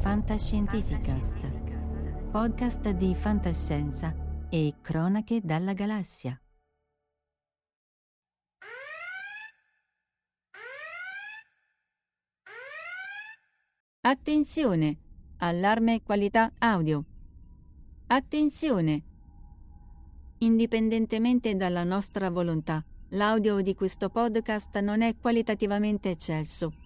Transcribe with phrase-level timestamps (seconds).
[0.00, 4.14] Fantascientificast, podcast di fantascienza
[4.48, 6.40] e cronache dalla galassia.
[14.00, 14.98] Attenzione!
[15.36, 17.04] Allarme qualità audio.
[18.06, 19.02] Attenzione!
[20.38, 26.79] Indipendentemente dalla nostra volontà, l'audio di questo podcast non è qualitativamente eccelso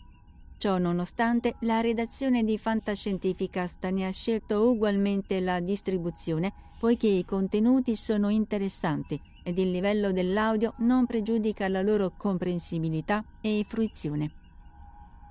[0.57, 7.96] Ciò nonostante, la redazione di Fantascientificast ne ha scelto ugualmente la distribuzione, poiché i contenuti
[7.96, 14.31] sono interessanti ed il livello dell'audio non pregiudica la loro comprensibilità e fruizione.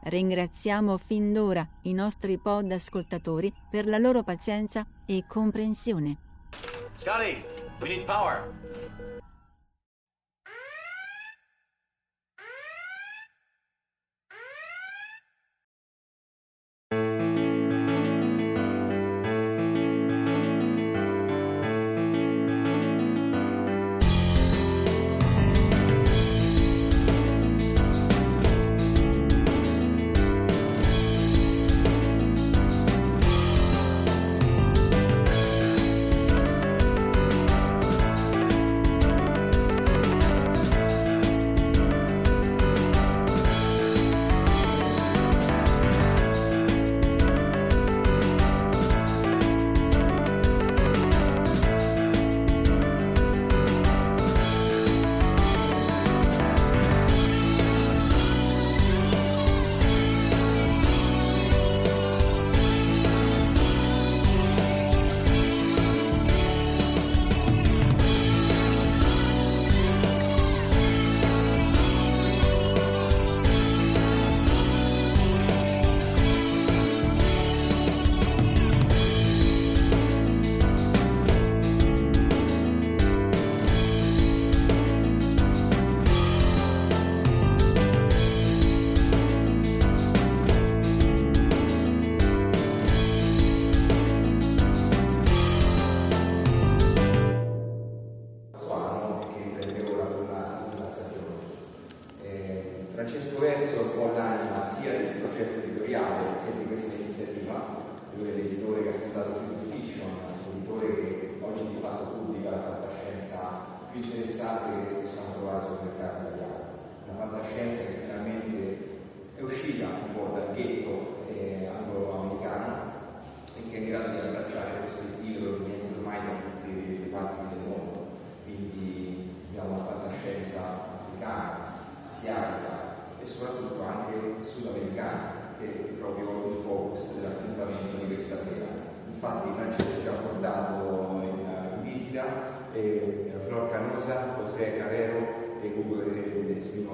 [0.03, 6.17] Ringraziamo fin d'ora i nostri pod ascoltatori per la loro pazienza e comprensione.
[6.97, 7.43] Scotty,
[7.79, 8.51] we need power.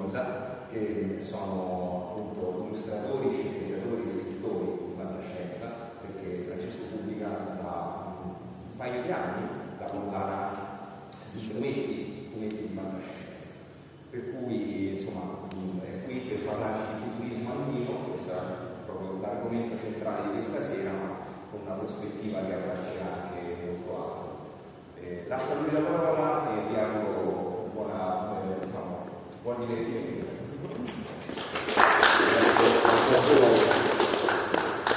[0.00, 7.28] Spinoza, che sono appunto illustratori, sceneggiatori, scrittori di fantascienza, perché Francesco pubblica
[7.60, 9.46] da un paio di anni
[9.78, 10.52] la collana
[11.32, 13.38] di fumetti, fumetti di fantascienza.
[14.08, 15.46] Per cui insomma
[15.82, 18.56] è qui per parlarci di futurismo andino, che sarà
[18.86, 21.16] proprio l'argomento centrale di questa sera, ma
[21.50, 24.28] con una prospettiva che abbraccia anche molto altro.
[24.98, 27.09] Eh, lascio a la parola e vi auguro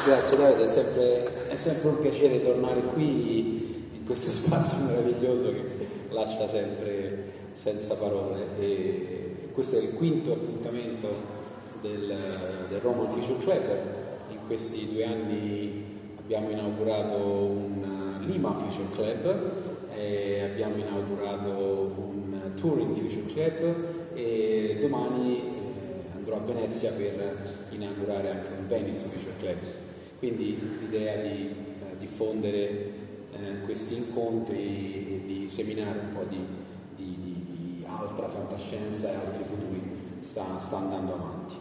[0.05, 5.87] Grazie Davide, è sempre, è sempre, un piacere tornare qui in questo spazio meraviglioso che
[6.09, 8.47] lascia sempre senza parole.
[8.59, 11.07] E questo è il quinto appuntamento
[11.79, 12.13] del,
[12.67, 13.77] del Roman Future Club.
[14.29, 15.85] In questi due anni
[16.17, 19.51] abbiamo inaugurato un Lima Future Club,
[20.43, 28.49] abbiamo inaugurato un Touring Future Club e domani eh, andrò a Venezia per inaugurare anche
[28.57, 29.57] un Venice Future Club.
[30.19, 32.67] Quindi l'idea di eh, diffondere
[33.33, 36.45] eh, questi incontri e di seminare un po' di,
[36.95, 39.81] di, di, di altra fantascienza e altri futuri
[40.21, 41.55] sta, sta andando avanti.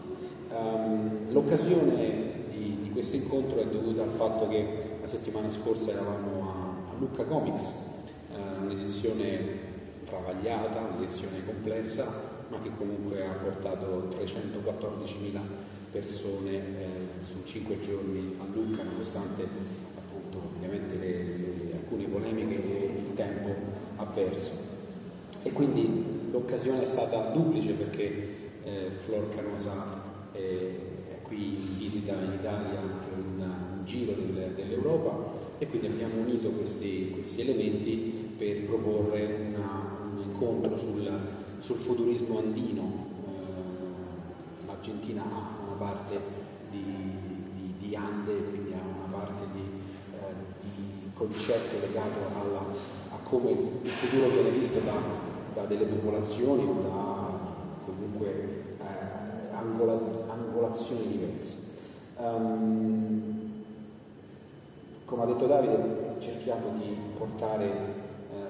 [0.50, 4.66] Um, l'occasione di, questo incontro è dovuta al fatto che
[5.00, 7.72] la settimana scorsa eravamo a, a Lucca Comics,
[8.30, 9.70] uh, un'edizione
[10.04, 15.40] travagliata, un'edizione complessa, ma che comunque ha portato 314.000
[15.90, 19.48] persone eh, su cinque giorni a Lucca, nonostante
[19.96, 23.48] appunto ovviamente le, le, alcune polemiche che il tempo
[23.96, 24.50] ha verso.
[25.42, 28.28] E quindi l'occasione è stata duplice perché
[28.64, 30.02] eh, Flor Canosa
[30.32, 30.40] è,
[31.22, 36.50] qui in visita in Italia per un, un giro delle Europa e quindi abbiamo unito
[36.50, 41.08] questi, questi elementi per proporre una, un incontro sul,
[41.62, 42.82] sul futurismo andino.
[43.38, 46.18] Eh, L'Argentina ha una parte
[46.70, 46.84] di,
[47.54, 49.60] di, di Ande, quindi ha una parte di,
[50.12, 52.64] eh, di concetto legato alla,
[53.10, 54.94] a come il futuro viene visto da,
[55.54, 57.30] da delle popolazioni o da
[57.84, 61.70] comunque eh, angola, angolazioni diverse.
[62.16, 63.40] Um,
[65.04, 68.01] come ha detto Davide, cerchiamo di portare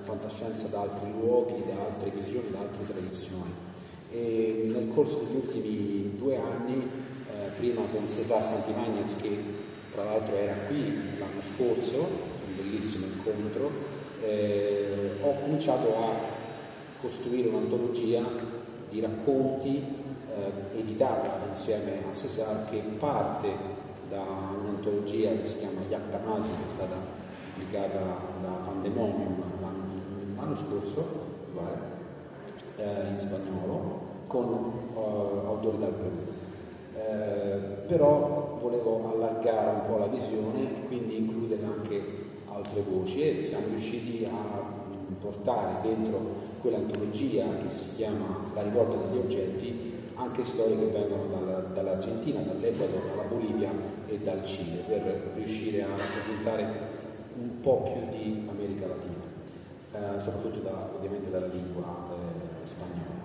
[0.03, 3.71] fantascienza da altri luoghi, da altre visioni, da altre tradizioni.
[4.11, 6.89] E nel corso degli ultimi due anni,
[7.31, 9.39] eh, prima con Cesar Santimagnez, che
[9.91, 13.71] tra l'altro era qui l'anno scorso, un bellissimo incontro,
[14.23, 16.41] eh, ho cominciato a
[17.01, 18.23] costruire un'antologia
[18.89, 19.83] di racconti
[20.35, 23.49] eh, editata insieme a César che parte
[24.09, 26.95] da un'antologia che si chiama Yactamasi che è stata
[27.55, 27.99] pubblicata
[28.43, 29.52] da Pandemonium
[30.43, 31.31] l'anno, scorso
[32.77, 36.31] eh, in spagnolo con eh, autori dal Perù.
[36.95, 37.57] Eh,
[37.87, 42.03] però volevo allargare un po' la visione e quindi includere anche
[42.49, 44.81] altre voci e siamo riusciti a
[45.21, 46.19] portare dentro
[46.61, 53.01] quell'antologia che si chiama La rivolta degli oggetti anche storie che vengono dalla, dall'Argentina, dall'Ecuador,
[53.09, 53.71] dalla Bolivia
[54.07, 56.91] e dal Cile, per riuscire a rappresentare
[57.41, 59.22] un po' più di America Latina,
[59.93, 63.21] eh, soprattutto da, ovviamente dalla lingua eh, spagnola.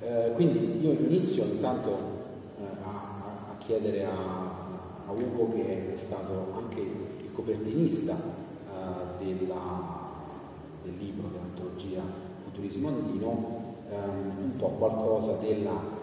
[0.00, 1.90] Eh, quindi io inizio intanto
[2.58, 4.10] eh, a, a, chiedere a,
[5.06, 8.46] a, Ugo, che è stato anche il copertinista
[9.18, 10.06] della,
[10.84, 12.00] del libro, dell'antologia
[12.44, 15.96] Futurismo Andino, ehm, un po' qualcosa della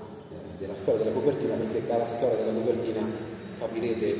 [0.57, 3.01] della storia della copertina, perché dalla storia della copertina
[3.59, 4.15] capirete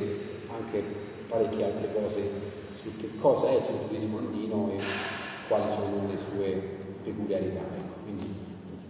[0.48, 0.82] anche
[1.28, 2.30] parecchie altre cose
[2.74, 4.80] su che cosa è il futurismo andino e
[5.48, 6.60] quali sono le sue
[7.02, 7.60] peculiarità.
[7.60, 8.34] Ecco, quindi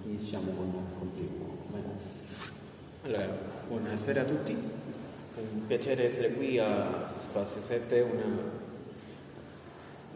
[0.05, 1.45] iniziamo con, con te.
[3.05, 3.29] Allora,
[3.69, 8.25] buonasera a tutti, è un piacere essere qui a Spazio 7, una,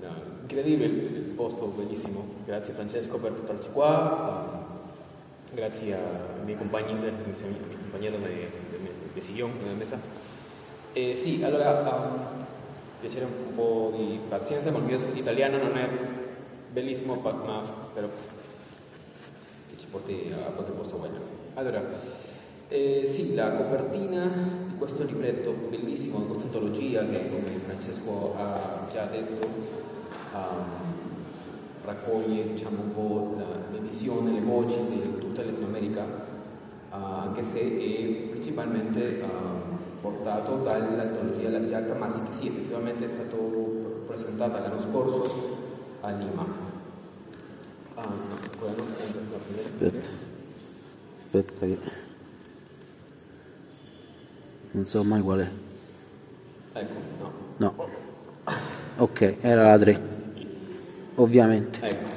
[0.01, 0.89] una incredibile
[1.37, 4.67] posto bellissimo, grazie Francesco per portarci qua,
[5.55, 7.13] gracias a mi compagno, mi
[7.81, 8.51] compañero de, de,
[9.15, 10.01] de sillón, de mesa.
[10.93, 12.45] Eh, sì, allora um,
[12.99, 15.89] piacere un po' di pazienza, perché il italiano non è
[16.73, 18.09] bellissimo, ma spero
[19.69, 21.21] che ci porti a qualche posto meglio.
[21.55, 21.83] Allora,
[22.69, 24.25] eh, sì, la copertina
[24.69, 29.45] di questo libretto bellissimo, di questa antologia che come Francesco ha già detto
[30.33, 30.65] um,
[31.85, 33.37] raccoglie diciamo, un po'
[33.73, 41.67] l'edizione, le voci di tutta l'Etnoamerica, uh, anche se è principalmente uh, portato dall'antologia La
[41.67, 43.37] Giacca Masi, che sì, effettivamente è stata
[44.07, 45.60] presentata l'anno scorso
[46.01, 46.47] a Lima.
[47.95, 48.09] Ah,
[49.65, 50.07] Aspetta,
[51.19, 51.79] aspetta che
[54.73, 55.51] non so mai qual è.
[56.79, 57.33] Ecco, no.
[57.57, 57.89] No.
[58.97, 60.21] Ok, era la 3
[61.17, 61.81] ovviamente.
[61.83, 62.09] Ecco.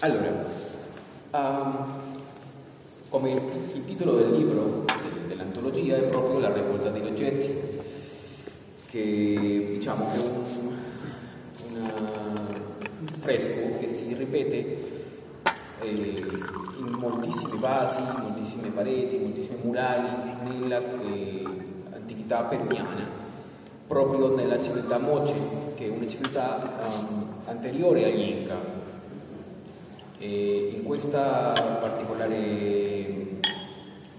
[0.00, 0.44] Allora,
[1.30, 2.00] um,
[3.08, 4.84] come il, titolo del libro,
[5.28, 7.54] dell'antologia, è proprio La rivolta degli oggetti,
[8.90, 10.76] che diciamo è un,
[11.74, 12.41] una, un
[13.22, 15.00] fresco che si ripete
[15.82, 20.08] in moltissimi vasi, in moltissime pareti, in moltissimi murali
[20.42, 21.46] nella eh,
[22.48, 23.08] peruviana,
[23.86, 25.34] proprio nella civiltà Moche,
[25.74, 28.56] che è una civiltà um, anteriore agli Inca.
[30.18, 33.40] E in questa particolare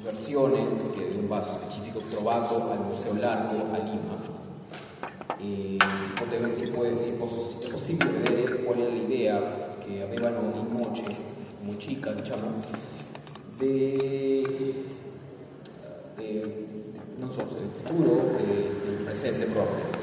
[0.02, 4.16] versione, che è un vaso specifico trovato al Museo Largo a Lima,
[6.00, 7.28] si, poteva, si, può, si può,
[7.62, 11.04] è possibile vedere qual è l'idea che avevano in Moce,
[11.62, 12.62] Mochica, diciamo,
[13.58, 14.74] de,
[16.16, 16.66] de,
[17.18, 18.44] non so, del futuro e
[18.86, 20.02] del presente proprio.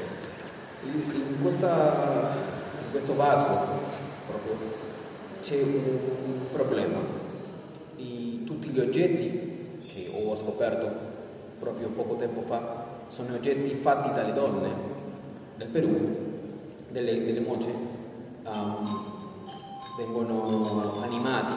[0.83, 2.59] In questa
[2.91, 3.47] questo vaso
[4.27, 4.57] proprio
[5.41, 6.99] c'è un problema.
[7.95, 10.89] I, tutti gli oggetti che ho scoperto
[11.59, 14.90] proprio poco tempo fa sono oggetti fatti dalle donne
[15.61, 16.17] del Perù,
[16.89, 17.69] delle, delle moce,
[18.45, 19.05] um,
[19.95, 21.53] vengono animati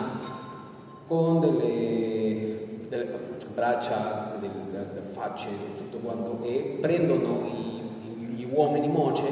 [1.06, 3.06] con delle, delle
[3.54, 7.80] braccia, delle, delle, facce, tutto quanto, e prendono i,
[8.34, 9.22] gli uomini moce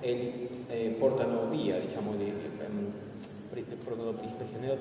[0.00, 2.92] e li eh, portano via, diciamo, li, ehm,
[3.82, 4.78] portano prigionieri,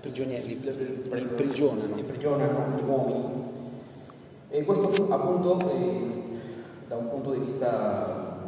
[0.00, 1.94] prigionieri, li, prigionano.
[1.96, 3.46] Li prigionano gli uomini.
[4.50, 6.27] E questo appunto eh,
[6.88, 8.38] da un punto di vista,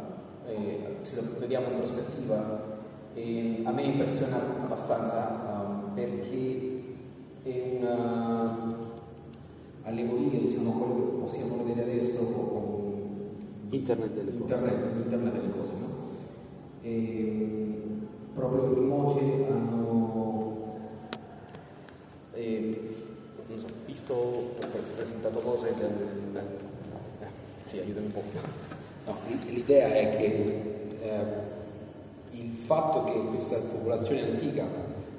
[0.47, 2.69] eh, se lo vediamo in prospettiva,
[3.13, 6.83] eh, a me impressiona abbastanza um, perché
[7.43, 8.77] è una
[9.83, 12.79] allegoria, diciamo, quello che possiamo vedere adesso con
[13.69, 14.53] Internet delle cose.
[14.53, 15.87] internet, internet delle cose, no?
[16.81, 17.81] E,
[18.33, 20.85] proprio in Moce hanno
[22.33, 22.95] eh,
[23.57, 24.55] so, visto,
[24.95, 26.69] presentato cose del, del,
[27.71, 28.23] sì, aiutami un po'.
[29.05, 30.25] No, l'idea è che
[31.01, 31.19] eh,
[32.31, 34.65] il fatto che questa popolazione antica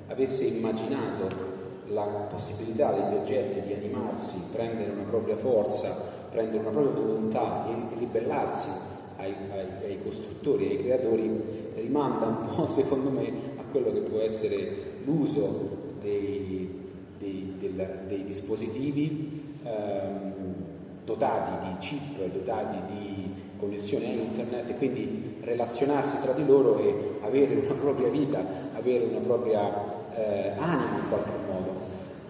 [0.09, 1.51] avesse immaginato
[1.89, 5.97] la possibilità degli oggetti di animarsi, prendere una propria forza,
[6.31, 8.69] prendere una propria volontà e ribellarsi
[9.17, 14.21] ai, ai, ai costruttori, ai creatori, rimanda un po', secondo me, a quello che può
[14.21, 16.81] essere l'uso dei,
[17.17, 20.62] dei, del, dei dispositivi ehm,
[21.05, 27.19] dotati di chip, dotati di connessione a internet e quindi relazionarsi tra di loro e
[27.23, 28.45] avere una propria vita,
[28.75, 31.81] avere una propria eh, anima in qualche modo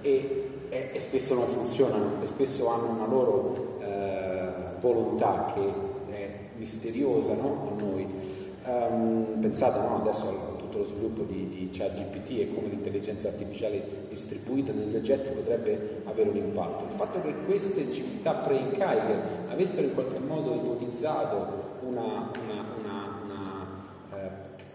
[0.02, 4.50] e, e, e, spesso non funzionano e spesso hanno una loro eh,
[4.80, 7.76] volontà che è misteriosa no?
[7.76, 8.06] a noi.
[8.64, 14.06] Um, pensate no, adesso a tutto lo sviluppo di, di ChatGPT e come l'intelligenza artificiale
[14.08, 16.84] distribuita negli oggetti potrebbe avere un impatto.
[16.86, 24.16] Il fatto che queste civiltà preincaiche avessero in qualche modo ipotizzato una, una, una, una
[24.16, 24.30] eh,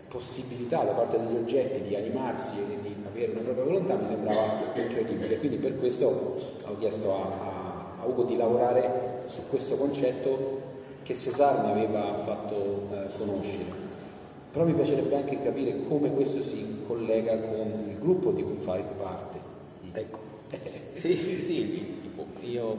[0.07, 4.61] possibilità da parte degli oggetti di animarsi e di avere una propria volontà mi sembrava
[4.75, 5.39] incredibile.
[5.39, 11.15] Quindi per questo ho chiesto a, a, a Ugo di lavorare su questo concetto che
[11.15, 13.86] Cesar mi aveva fatto eh, conoscere.
[14.51, 18.83] Però mi piacerebbe anche capire come questo si collega con il gruppo di cui fai
[18.97, 19.39] parte.
[19.91, 20.19] Ecco,
[20.91, 22.01] sì, sì,
[22.41, 22.75] io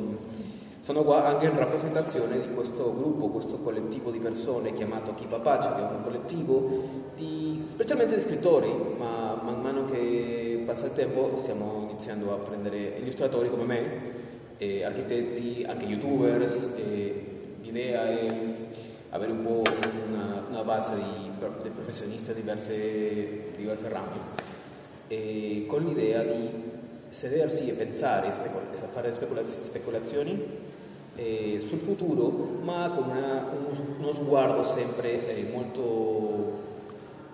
[0.81, 5.69] sono qua anche in rappresentazione di questo gruppo, questo collettivo di persone chiamato Kipa Pace,
[5.75, 6.71] che è un collettivo
[7.15, 12.95] di, specialmente di scrittori, ma man mano che passa il tempo stiamo iniziando a prendere
[13.01, 14.17] illustratori come me,
[14.83, 16.69] architetti, anche youtubers,
[17.61, 18.58] l'idea è
[19.11, 19.63] avere un po'
[20.09, 21.31] una, una base di,
[21.63, 22.43] di professionisti di
[23.57, 26.67] diverse, rami, con l'idea di
[27.09, 30.67] sedersi e pensare, specul- fare speculazio- speculazioni
[31.17, 32.29] eh, sul futuro,
[32.63, 36.59] ma con una, uno, uno, sguardo sempre eh, molto,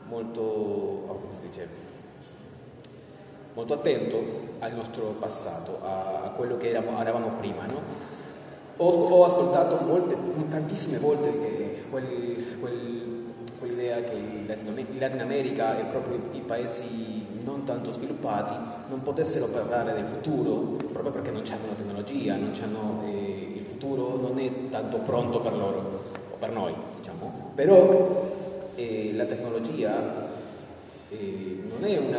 [0.08, 1.68] molto, oh, come si dice,
[3.54, 4.22] molto attento
[4.60, 7.66] al nostro passato, a, a quello che eravamo, eravamo prima.
[7.66, 8.13] No?
[8.76, 10.16] Ho, ho, ascoltato molte,
[10.48, 11.30] tantissime volte
[11.90, 13.24] quel, quel,
[13.58, 18.54] quell'idea che in Latin America e proprio i paesi non tanto sviluppati
[18.88, 24.38] non potessero parlare del futuro proprio perché non hanno la tecnologia, eh, il futuro non
[24.38, 26.02] è tanto pronto per loro
[26.32, 27.52] o per noi, diciamo.
[27.54, 28.32] Però
[28.74, 30.28] eh, la tecnologia
[31.10, 32.18] eh, non è una,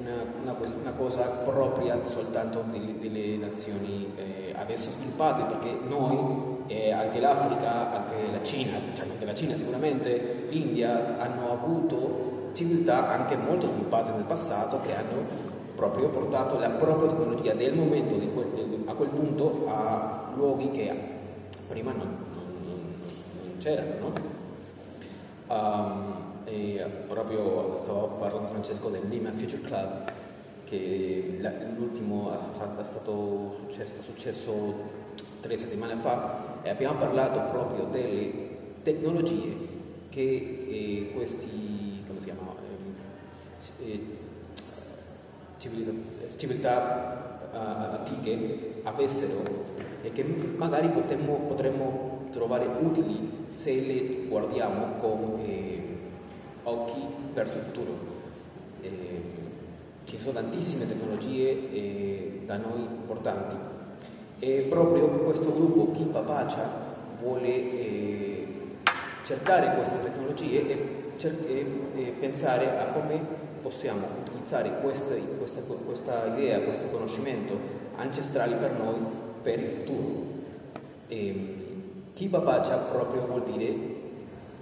[0.00, 6.90] una una, una, cosa propria soltanto delle, delle nazioni eh, adesso sviluppate, perché noi, eh,
[6.92, 13.68] anche l'Africa, anche la Cina, specialmente la Cina sicuramente, l'India, hanno avuto civiltà anche molto
[13.68, 18.92] sviluppate nel passato che hanno proprio portato la propria tecnologia del momento quel, del, a
[18.92, 20.92] quel punto a luoghi che
[21.68, 23.02] prima non, non, non,
[23.42, 23.94] non c'erano.
[24.00, 24.28] No?
[25.48, 26.19] Um,
[26.50, 30.12] e proprio stavo parlando Francesco del Lima Future Club
[30.64, 31.38] che
[31.76, 34.74] l'ultimo è stato successo, successo
[35.40, 38.48] tre settimane fa e abbiamo parlato proprio delle
[38.82, 39.68] tecnologie
[40.08, 42.54] che eh, questi come si chiama
[43.82, 44.00] eh,
[45.58, 45.92] civiltà,
[46.36, 49.68] civiltà antiche avessero
[50.02, 50.22] e che
[50.56, 55.79] magari potremmo, potremmo trovare utili se le guardiamo con eh,
[56.70, 57.02] occhi
[57.34, 57.98] verso il futuro.
[58.80, 58.88] Eh,
[60.04, 63.54] ci sono tantissime tecnologie da noi importanti
[64.40, 66.66] e proprio questo gruppo Chi Papacia
[67.20, 67.90] vuole
[69.30, 73.20] cercare queste tecnologie e, e, pensare a come
[73.62, 77.56] possiamo utilizzare queste, questa, questa, idea, questo conoscimento
[77.96, 78.96] ancestrali per noi
[79.42, 80.24] per il futuro.
[81.06, 81.56] E,
[82.14, 83.74] chi papacia proprio vuol dire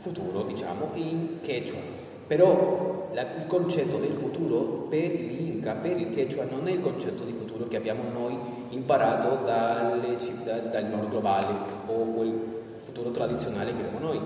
[0.01, 1.98] futuro, diciamo, in quechua.
[2.29, 7.25] Però la, il concetto del futuro per l'Inca, per il quechua, non è il concetto
[7.25, 8.37] di futuro che abbiamo noi
[8.69, 11.55] imparato dalle, da, dal nord globale
[11.87, 12.33] o quel
[12.83, 14.21] futuro tradizionale che abbiamo noi.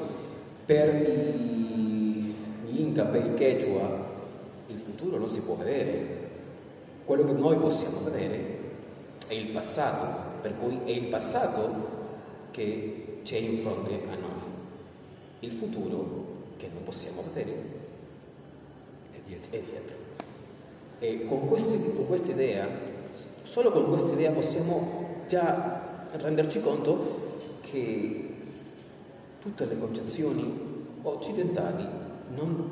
[0.66, 4.10] Per gli Inca, per il quechua,
[4.66, 6.30] il futuro non si può vedere.
[7.04, 8.58] Quello che noi possiamo vedere
[9.28, 12.00] è il passato, per cui è il passato
[12.50, 14.40] che c'è in fronte a noi.
[15.40, 17.71] Il futuro che non possiamo vedere
[19.32, 19.50] dietro.
[19.50, 19.96] È dietro.
[20.98, 22.68] E con, questi, con questa idea,
[23.42, 28.28] solo con questa idea possiamo già renderci conto che
[29.40, 30.70] tutte le concezioni
[31.02, 31.84] occidentali
[32.34, 32.68] non,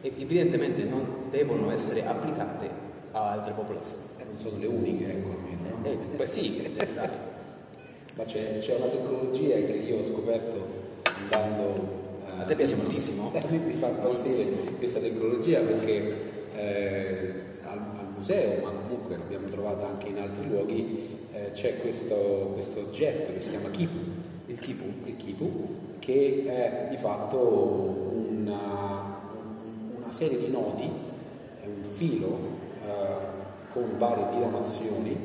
[0.00, 2.70] evidentemente non devono essere applicate
[3.12, 4.02] a altre popolazioni.
[4.16, 5.76] E non sono le uniche, ecco almeno.
[5.76, 5.86] No?
[5.86, 6.66] Eh, beh, sì,
[8.14, 10.66] ma c'è, c'è, una tecnologia che io ho scoperto
[11.02, 11.97] andando...
[12.38, 13.32] A te piace moltissimo?
[13.50, 14.44] Me mi fa impazzire
[14.78, 16.14] questa tecnologia perché
[16.54, 22.52] eh, al, al, museo, ma comunque l'abbiamo trovata anche in altri luoghi, eh, c'è questo,
[22.54, 23.98] questo, oggetto che si chiama Kipu.
[24.46, 24.84] Il Kipu?
[25.08, 25.68] Il Kipu,
[25.98, 27.38] che è di fatto
[28.30, 29.20] una,
[29.96, 30.88] una serie di nodi,
[31.60, 32.38] è un filo
[32.86, 35.16] eh, con varie diramazioni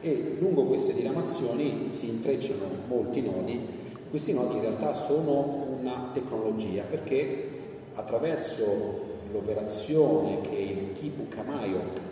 [0.00, 3.80] e lungo queste diramazioni si intrecciano molti nodi.
[4.10, 7.48] Questi nodi in realtà sono una tecnologia perché
[7.94, 12.10] attraverso l'operazione che il Kipu Kamayo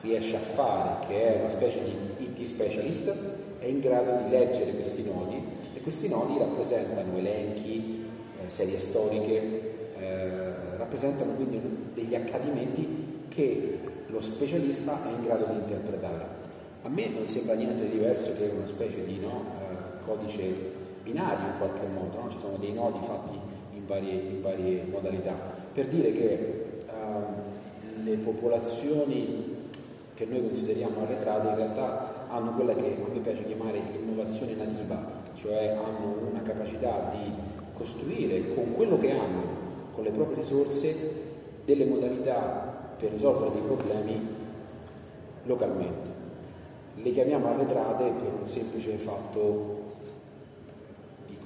[0.00, 3.14] riesce a fare, che è una specie di IT specialist,
[3.58, 5.42] è in grado di leggere questi nodi
[5.74, 8.04] e questi nodi rappresentano elenchi,
[8.44, 11.60] eh, serie storiche, eh, rappresentano quindi
[11.94, 16.42] degli accadimenti che lo specialista è in grado di interpretare.
[16.82, 20.73] A me non sembra niente di diverso che una specie di no, eh, codice
[21.04, 22.30] binario in qualche modo, no?
[22.30, 23.38] ci sono dei nodi fatti
[23.74, 25.34] in varie, in varie modalità,
[25.72, 29.52] per dire che eh, le popolazioni
[30.14, 35.22] che noi consideriamo arretrate in realtà hanno quella che a me piace chiamare innovazione nativa,
[35.34, 37.32] cioè hanno una capacità di
[37.74, 39.62] costruire con quello che hanno
[39.94, 41.22] con le proprie risorse
[41.64, 44.28] delle modalità per risolvere dei problemi
[45.44, 46.12] localmente.
[46.96, 49.83] Le chiamiamo arretrate per un semplice fatto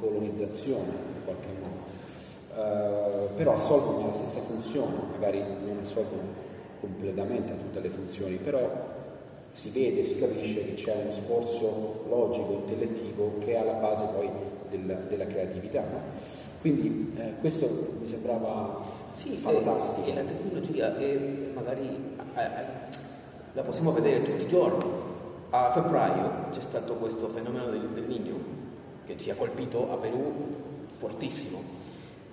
[0.01, 6.47] colonizzazione in qualche modo, uh, però assolvono la stessa funzione, magari non assolvono
[6.81, 8.97] completamente a tutte le funzioni, però
[9.51, 14.29] si vede, si capisce che c'è uno sforzo logico, intellettivo che è alla base poi
[14.69, 15.81] della, della creatività.
[15.81, 16.01] No?
[16.61, 18.81] Quindi eh, questo mi sembrava
[19.15, 20.07] sì, fantastico.
[20.07, 20.95] E, e la tecnologia
[21.55, 22.65] magari eh, eh,
[23.53, 24.85] la possiamo vedere tutti i giorni.
[25.51, 28.58] A febbraio c'è stato questo fenomeno del, del Niño
[29.09, 30.33] che ci ha colpito a Perù
[30.93, 31.63] fortissimo.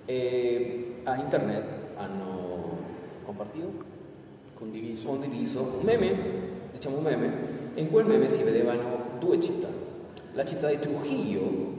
[0.04, 1.64] E a internet
[1.96, 2.76] hanno
[3.24, 3.72] compartito,
[4.52, 6.14] condiviso, condiviso un meme,
[6.72, 7.32] diciamo un meme,
[7.76, 9.68] in quel meme si vedevano due città,
[10.34, 11.74] la città di Trujillo,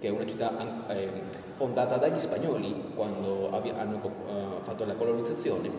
[0.00, 1.08] che è una città eh,
[1.54, 5.70] fondata dagli spagnoli quando hanno uh, fatto la colonizzazione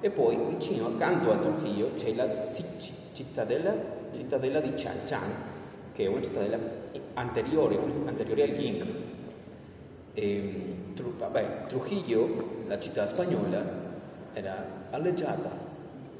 [0.00, 2.28] e poi vicino accanto a Trujillo c'è la
[3.12, 3.74] cittadella,
[4.14, 5.56] cittadella di Chan Chan
[5.98, 6.58] che è una cittadella
[7.14, 8.84] anteriore, anteriore agli Inca.
[10.14, 13.64] E, tru, vabbè, Trujillo, la città spagnola,
[14.32, 15.50] era alleggiata,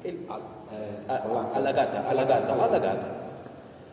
[0.02, 1.12] e, Al, eh,
[1.52, 3.26] allagata, allagata, allagata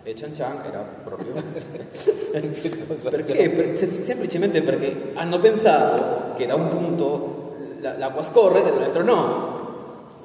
[0.02, 1.34] e Chan Chan era proprio
[3.10, 3.50] perché?
[3.50, 9.54] Per, semplicemente perché hanno pensato che da un punto l'acqua scorre e dall'altro no.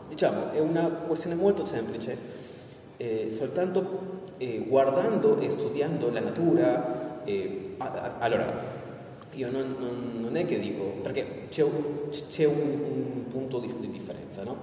[0.08, 2.39] Diciamo è una questione molto semplice
[3.00, 7.76] eh, soltanto eh, guardando e studiando la natura eh,
[8.18, 8.78] allora
[9.32, 11.64] io non, non, non, è che dico perché c'è,
[12.28, 14.56] c'è un, un, punto di, di differenza no?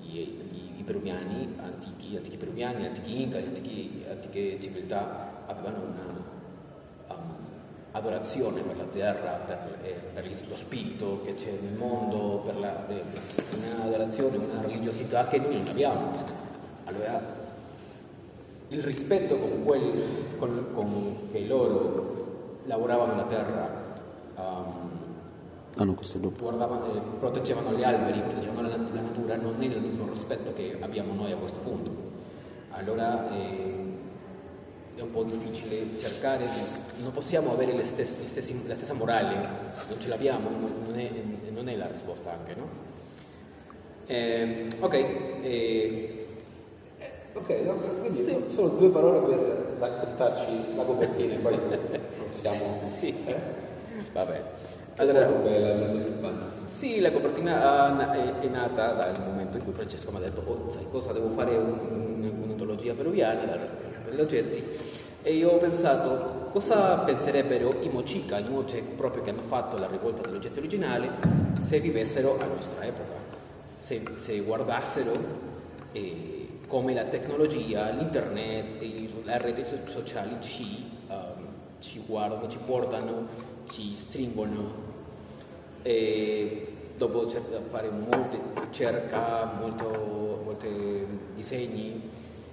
[0.00, 3.46] I, i, i peruviani antichi antichi peruviani, antichi inca, le
[4.10, 7.34] antiche civiltà avevano una um,
[7.92, 12.88] adorazione per la terra, per, eh, per, lo spirito che c'è nel mondo, per la,
[12.88, 13.02] eh,
[13.56, 16.10] un'adorazione, una religiosità che noi non abbiamo.
[16.84, 17.44] Allora,
[18.68, 20.02] il rispetto con, quel,
[20.38, 22.14] con, con che loro
[22.64, 23.94] lavoravano la terra
[24.36, 24.86] um,
[25.78, 25.94] Ah no.
[26.38, 30.78] Guardavano, eh, proteggevano gli alberi, proteggevano la, la, natura, non è il mismo rispetto che
[30.80, 31.90] abbiamo noi a questo punto.
[32.70, 33.74] Allora eh,
[34.94, 36.46] è un po' difficile cercare,
[37.02, 39.34] non possiamo avere le stesse, le stesse, la stessa morale,
[39.86, 41.10] non ce l'abbiamo, non è,
[41.50, 42.68] non è la risposta anche, no?
[44.06, 44.94] Eh, ok.
[45.42, 46.25] Eh,
[47.36, 48.44] ok, no, quindi sì.
[48.48, 51.58] solo due parole per raccontarci la copertina e poi
[52.26, 52.64] possiamo...
[52.98, 53.36] sì, eh?
[54.12, 54.42] vabbè.
[54.96, 56.44] Allora, molto bella, molto simpatica.
[56.64, 60.86] Sì, la copertina è, nata dal momento in cui Francesco mi ha detto, oh, sai
[60.90, 63.58] cosa, devo fare un, un'antologia peruviana
[64.04, 64.64] degli oggetti
[65.22, 69.86] e io ho pensato cosa penserebbero i Mochica, i Moche proprio che hanno fatto la
[69.86, 71.10] rivolta degli oggetti originali,
[71.54, 73.16] se vivessero a nostra epoca,
[73.76, 75.12] se, se guardassero
[75.92, 76.35] eh,
[76.66, 81.46] come la tecnologia, l'internet e le reti sociali ci um,
[81.78, 83.26] ci guardano, ci portano,
[83.68, 84.84] ci stringono.
[85.82, 89.16] E dopo fare molte ricerche,
[89.60, 90.66] molti
[91.34, 92.10] disegni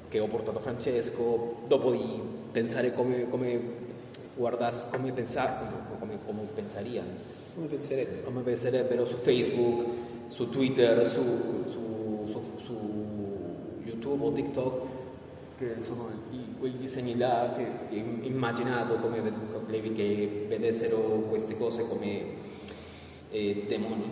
[0.09, 2.21] che ho portato a Francesco, dopo di
[2.51, 3.59] pensare come, come,
[4.35, 6.01] guardas, come, pensar, come, come.
[8.23, 9.05] Come penserebbero?
[9.05, 9.85] Su Facebook,
[10.27, 11.82] su Twitter, su, su
[14.03, 14.87] YouTube o TikTok,
[15.57, 19.21] che sono i, quei disegni là che immaginato come
[19.93, 20.97] che vedessero
[21.29, 22.23] queste cose come
[23.31, 24.11] eh, demoni,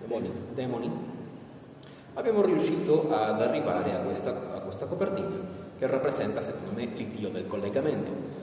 [0.00, 0.90] demoni, demoni.
[2.14, 7.28] Abbiamo riuscito ad arrivare a questa, a questa copertina che rappresenta secondo me il dio
[7.28, 8.37] del collegamento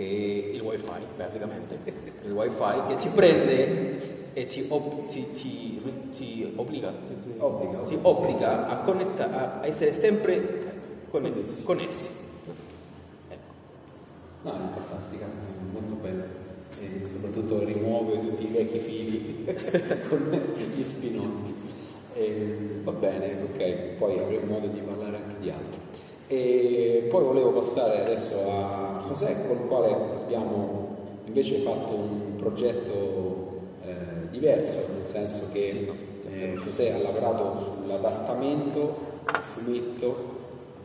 [0.00, 1.78] che è il wifi basicamente,
[2.24, 5.82] il wifi che ci prende e ci, ob- ci, ci,
[6.14, 6.92] ci obbliga,
[7.36, 10.62] obbliga, ci obbliga a, connetta- a essere sempre
[11.10, 11.64] connessi.
[11.64, 12.08] connessi.
[13.28, 13.52] Ecco.
[14.42, 16.24] No, è fantastica, è molto bella.
[16.80, 19.44] E soprattutto rimuove tutti i vecchi fili
[20.08, 21.54] con gli spinotti.
[22.14, 25.78] E, va bene, ok, poi avremo modo di parlare anche di altro.
[26.32, 33.62] E poi volevo passare adesso a José, con il quale abbiamo invece fatto un progetto
[33.84, 35.90] eh, diverso, nel senso che
[36.30, 40.38] eh, José ha lavorato sull'adattamento al fumetto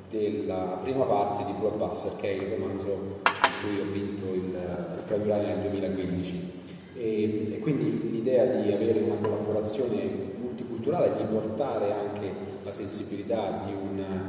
[0.09, 5.03] della prima parte di Blockbuster, che è il romanzo in cui ho vinto il, il
[5.05, 6.53] premio Rai nel 2015.
[6.97, 13.73] E, e, quindi l'idea di avere una collaborazione multiculturale, di portare anche la sensibilità di
[13.73, 14.24] un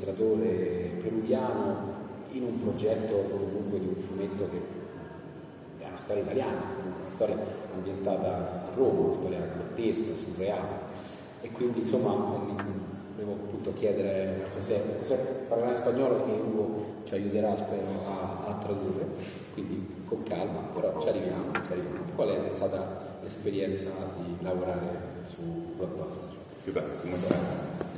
[0.00, 1.98] illustratore peruviano
[2.30, 7.36] in un progetto comunque di un fumetto che è una storia italiana, comunque una storia
[7.74, 11.08] ambientata a Roma, una storia grottesca, surreale.
[11.42, 15.16] E quindi insomma volevo appunto chiedere a José, José
[15.48, 19.06] parlerà in spagnolo e Ugo ci aiuterà spero a, a tradurre,
[19.52, 21.98] quindi con calma, però ci arriviamo, ci arriviamo.
[22.14, 25.40] Qual è stata l'esperienza di lavorare su
[25.76, 26.36] Blockbuster?
[26.64, 26.84] Che tal?
[27.02, 27.89] Come stai?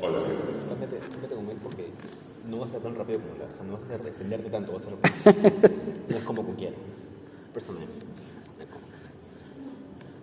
[0.00, 0.18] Hola.
[0.68, 1.86] Cámbiate, cámbiate un momento porque
[2.48, 4.50] no va a ser tan rápido como la, o sea, no vas a hacer extenderte
[4.50, 4.92] tanto, va a ser
[6.08, 6.76] no es como cualquiera,
[7.52, 7.98] personalmente.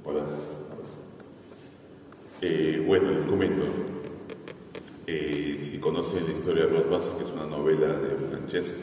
[0.04, 0.22] Hola.
[2.42, 3.64] Eh, bueno, les comento.
[5.06, 8.78] Eh, si conocen la historia de Blockbuster, que es una novela de Francesco,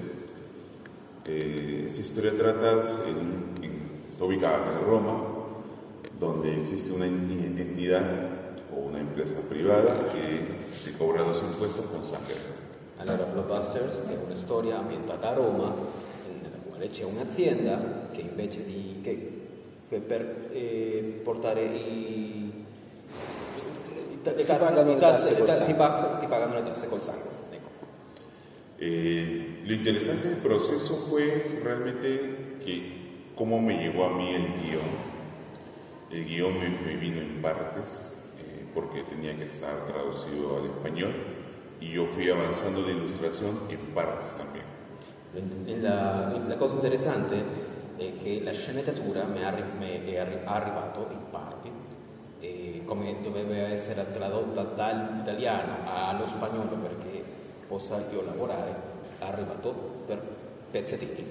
[1.27, 3.73] eh, esta historia trata, en, en,
[4.09, 5.25] está ubicada en Roma,
[6.21, 8.05] donde existe una entidad
[8.75, 12.35] o una empresa privata che ti cobra los impuestos con sangre.
[12.99, 15.73] Allora, Blockbusters è una storia ambientata a Roma,
[16.27, 19.33] nella quale c'è un'azienda che invece di che,
[19.89, 22.67] che per eh, portare i, i,
[24.23, 27.31] le si, pagano le tasse, tasse, tasse si, pag, si, pagano le tasse col sangue.
[27.51, 27.69] Ecco.
[28.79, 35.09] Eh, lo interesante del proceso fue realmente que cómo me llegó a mí el guion.
[36.11, 38.18] El guion me, me vino en partes,
[38.79, 41.13] porque tenía que estar traducido al español
[41.81, 44.65] y yo fui avanzando la ilustración en partes también.
[45.83, 47.43] La, la cosa interessante
[47.99, 51.71] è che la sceneggiatura mi è, arrivato in parti
[52.41, 57.25] e come doveva essere tradotta dall'italiano allo spagnolo perché
[57.67, 58.73] possa io lavorare,
[59.19, 59.75] è arrivato
[60.07, 60.23] per
[60.71, 61.27] pezzettini.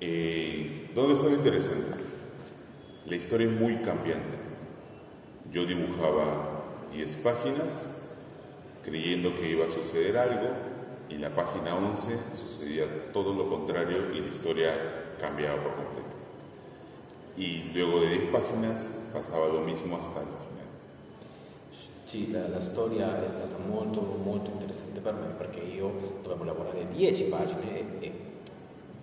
[0.00, 1.94] Eh, ¿Dónde está lo interesante?
[3.06, 4.41] La historia es muy cambiante.
[5.52, 6.62] Yo dibujaba
[6.94, 8.00] 10 páginas
[8.82, 10.48] creyendo que iba a suceder algo
[11.10, 14.72] y en la página 11 sucedía todo lo contrario y la historia
[15.20, 16.16] cambiava por completo.
[17.36, 20.68] Y luego de 10 páginas pasaba lo mismo hasta il final.
[22.06, 26.88] Sì, la, la, storia è stata molto molto interessante per me perché io dovevo lavorare
[26.88, 28.12] 10 pagine e, e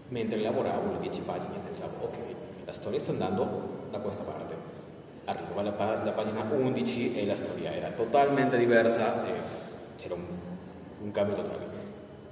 [0.08, 2.18] mentre lavoravo le 10 pagine pensavo ok,
[2.66, 4.59] la storia sta andando da questa parte
[5.30, 9.24] arrivava la, la, pagina 11 e la storia era totalmente diversa
[10.00, 10.26] c'era un,
[11.02, 11.68] un cambio totale.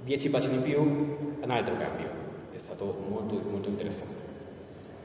[0.04, 2.08] 10 pagine in più, un altro cambio.
[2.50, 4.22] È stato molto, molto interessante.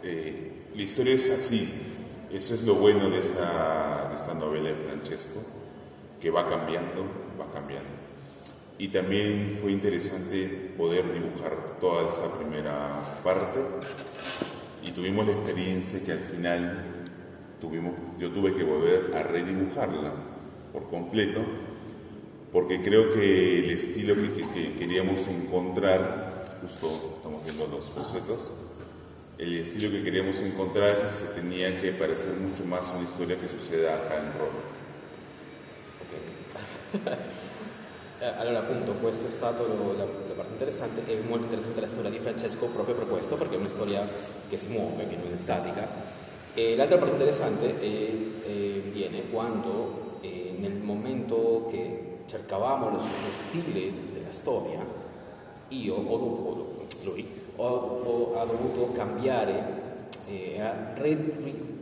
[0.02, 1.92] Eh, la historia es así.
[2.32, 5.40] Eso es lo bueno de esta, de esta novela de Francesco,
[6.20, 7.06] que va cambiando,
[7.40, 7.92] va cambiando.
[8.80, 12.90] Y también fue interesante poder dibujar toda esta primera
[13.24, 13.60] parte
[14.82, 16.93] y tuvimos la experiencia que al final
[17.64, 20.12] tuvimos, yo tuve que volver a redibujarla
[20.74, 21.40] por completo,
[22.52, 28.52] porque creo que el estilo que, que, que queríamos encontrar, justo estamos viendo los bocetos,
[29.38, 33.48] el estilo que queríamos encontrar se tenía que parecer mucho más a una historia que
[33.48, 34.62] suceda acá en Roma.
[37.00, 37.16] Okay.
[38.24, 41.88] Eh, allora appunto questo è stato lo, la, la, parte interessante e molto interessante la
[41.88, 44.08] storia di Francesco proprio per questo, perché è una storia
[44.48, 46.23] che si muove, che non è statica.
[46.56, 53.92] E l'altra parte interessante è, è, viene quando eh, nel momento che cercavamo lo, stile
[54.14, 54.86] della storia,
[55.70, 60.62] io dovuto, lui, ho, ho, ha dovuto cambiare, eh,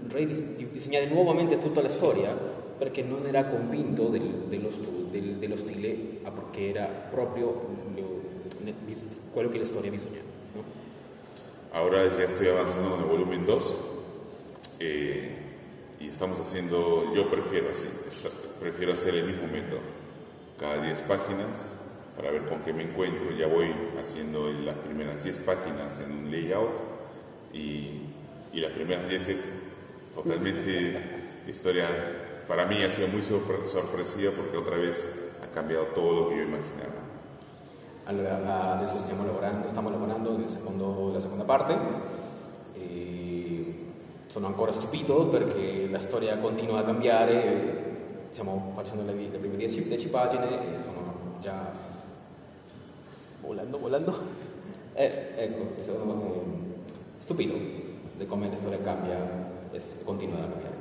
[0.07, 2.33] ridisegnare nuovamente tutta la storia
[2.77, 4.69] perché non era convinto del, dello,
[5.11, 6.19] del, dello, stile
[6.51, 8.21] che era proprio lo,
[9.31, 10.25] quello che la storia bisognava.
[10.55, 10.63] ¿no?
[11.73, 13.90] Ahora ya estoy avanzando en el volumen 2
[14.81, 15.37] eh,
[15.99, 17.85] y estamos haciendo, yo prefiero así,
[18.59, 19.79] prefiero hacer el mismo método,
[20.59, 21.75] cada 10 páginas
[22.15, 23.31] para ver con qué me encuentro.
[23.31, 26.81] Ya voy haciendo las primeras 10 páginas en un layout
[27.53, 28.01] y,
[28.51, 29.51] y las primeras 10 es
[30.13, 31.01] totalmente
[31.47, 31.87] historia
[32.47, 35.05] para mí ha sido muy sorpresiva perché otra vez
[35.41, 36.99] ha cambiato tutto lo che io immaginavo.
[38.05, 42.20] Allora, adesso stiamo lavorando, stiamo lavorando nella seconda parte e
[44.31, 50.07] sono ancora stupito perché la storia continua a cambiare, stiamo facendo le, le prime 10
[50.07, 51.69] pagine e sono già
[53.41, 54.49] volando, volando.
[54.93, 56.43] Eh, ecco, sono
[57.17, 57.53] stupito
[58.17, 59.17] di come la storia cambia
[59.71, 60.75] e continua a cambiare.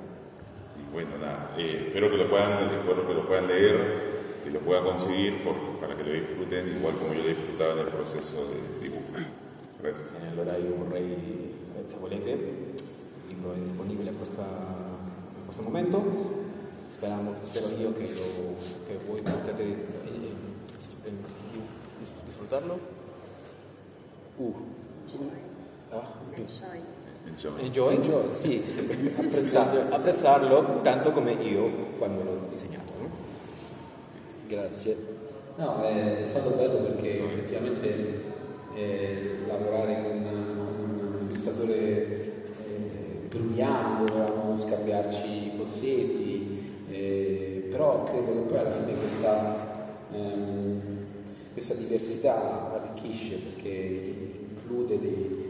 [0.91, 4.83] bueno, nada, eh, espero que lo puedan, espero que lo puedan leer, que lo puedan
[4.83, 8.83] conseguir por, para que lo disfruten igual como yo lo disfrutaba en el proceso de
[8.83, 9.13] dibujo.
[9.81, 10.19] Gracias.
[10.21, 11.55] Eh, allora io vorrei,
[11.87, 12.70] se volete, il
[13.41, 16.39] libro è disponibile a, questa, a questo momento,
[16.89, 20.35] Speriamo, spero io che, lo, che voi potete eh,
[21.05, 21.13] eh,
[22.25, 22.79] disfruttarlo.
[24.37, 24.55] Uh.
[25.91, 26.03] Ah,
[26.35, 27.65] Enjoy.
[27.65, 27.95] Enjoy?
[27.95, 29.13] Enjoy, sì, sì, sì.
[29.17, 29.95] Apprezzarlo.
[29.95, 32.93] apprezzarlo tanto come io quando l'ho disegnato.
[32.99, 33.09] No?
[34.49, 34.97] Grazie.
[35.57, 38.25] No, è stato bello perché effettivamente
[38.75, 42.30] eh, lavorare con, un illustratore
[43.31, 50.81] bruniano, dovevamo scambiarci pozzetti, eh, però credo che poi alla fine questa, ehm,
[51.55, 54.15] questa diversità arricchisce perché
[54.51, 55.49] include dei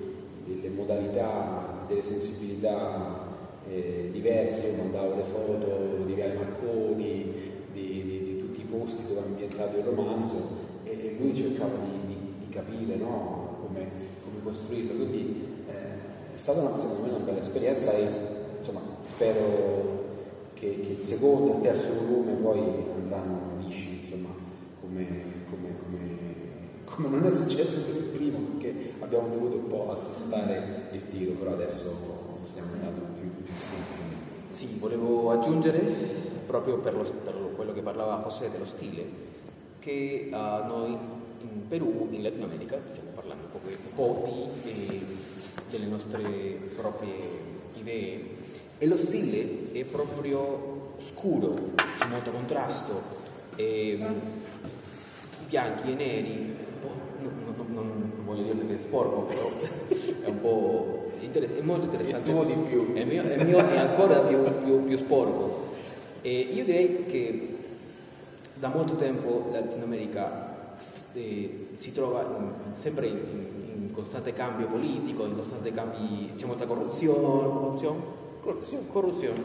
[0.55, 3.29] delle modalità, delle sensibilità
[3.69, 7.33] eh, diverse, io mandavo le foto di Viale Marconi,
[7.73, 12.17] di, di, di, tutti i posti dove è ambientato il romanzo e, lui cercava di,
[12.39, 13.87] di capire no, come,
[14.25, 15.50] come, costruirlo, quindi
[16.41, 18.09] stata una, secondo me una bella esperienza e
[18.57, 20.09] insomma, spero
[20.55, 22.61] che, che, il secondo e il terzo volume poi
[22.95, 24.31] andranno lisci, insomma,
[24.81, 25.07] come,
[25.51, 25.77] come,
[26.85, 31.33] come non è successo per il primo perché abbiamo dovuto un po' assestare il tiro,
[31.33, 31.95] però adesso
[32.43, 34.55] stiamo andando più, più semplicemente.
[34.55, 35.79] Sì, volevo aggiungere,
[36.47, 39.05] proprio per, lo, per quello che parlava José dello stile,
[39.79, 40.97] che uh, noi
[41.43, 43.61] in Perù, in Latino America, stiamo parlando un
[43.95, 45.20] po', un po di, eh,
[45.71, 46.21] delle nostre
[46.77, 47.15] proprie
[47.75, 48.39] idee
[48.79, 53.03] e lo stile è proprio scuro, c'è molto contrasto,
[53.57, 53.99] e,
[55.49, 56.57] bianchi e neri,
[58.25, 59.49] voglio dirti che è sporco, però
[60.23, 62.31] è un po' interess- è molto interessante.
[62.31, 62.93] Il tuo di più.
[62.95, 65.69] È, mio, è, mio, è ancora più, più, più, sporco.
[66.23, 67.57] E io direi che
[68.55, 70.77] da molto tempo la Latino America
[71.13, 73.60] eh, si trova in, sempre in,
[73.91, 78.01] in, costante cambio politico, in costante cambio, c'è molta corruzione, corruzione,
[78.41, 79.43] corruzione, corruzione.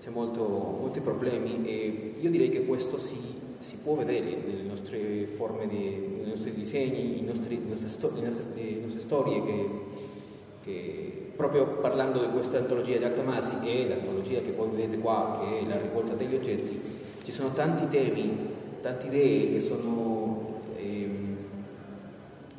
[0.00, 5.26] c'è molto, molti problemi e io direi che questo si si può vedere nelle nostre
[5.26, 7.88] forme, di, nei nostri disegni, in nostri, le, nostre
[8.20, 9.68] nostre, nostre, storie che,
[10.62, 15.60] che, proprio parlando di questa antologia di Altamasi e l'antologia che poi vedete qua che
[15.60, 16.78] è la rivolta degli oggetti,
[17.24, 18.36] ci sono tanti temi,
[18.82, 20.23] tante idee che, sono,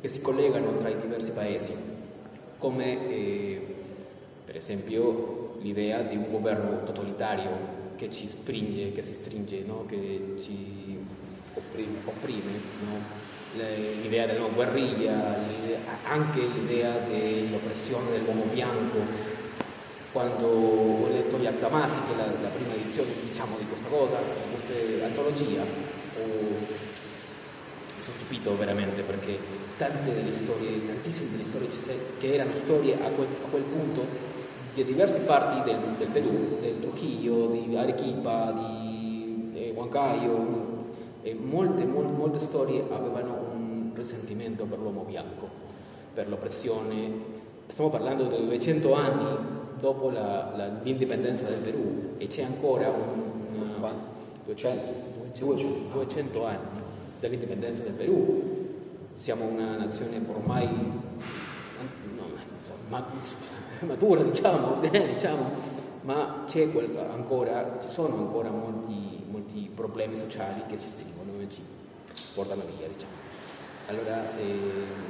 [0.06, 1.74] che si collegano tra i diversi paesi,
[2.58, 3.60] come eh,
[4.44, 9.84] per esempio l'idea di un governo totalitario che ci stringe, che si stringe, no?
[9.86, 10.96] che ci
[11.54, 12.52] opprime, opprime
[12.84, 13.24] no?
[14.00, 15.38] l'idea della guerriglia,
[16.04, 18.98] anche l'idea dell'oppressione dell'uomo bianco.
[20.12, 24.18] Quando ho letto gli Altamasi, che è la, la prima edizione diciamo, di questa cosa,
[24.18, 25.64] di questa antologia,
[28.06, 29.36] sono stupito veramente perché
[29.76, 31.68] tante delle storie, tantissime delle storie
[32.18, 34.04] che erano storie a quel, a quel punto
[34.74, 40.74] di diverse parti del, del Perù, del Trujillo, di Arequipa, di eh, Huancayo,
[41.22, 45.48] e molte, molte, molte storie avevano un risentimento per l'uomo bianco,
[46.14, 47.34] per l'oppressione.
[47.66, 49.36] Stiamo parlando di 200 anni
[49.80, 53.94] dopo la, la, l'indipendenza del Perù e c'è ancora un, una,
[54.44, 56.75] 200, 200, 200 anni
[57.28, 58.54] dell'indipendenza del Perù.
[59.14, 60.68] Siamo una nazione ormai
[63.80, 65.50] matura, diciamo, diciamo,
[66.02, 66.44] ma
[67.10, 71.62] ancora, ci sono ancora molti, molti problemi sociali che ci stringono e ci
[72.34, 73.14] portano via, diciamo.
[73.88, 75.04] Allora, eh,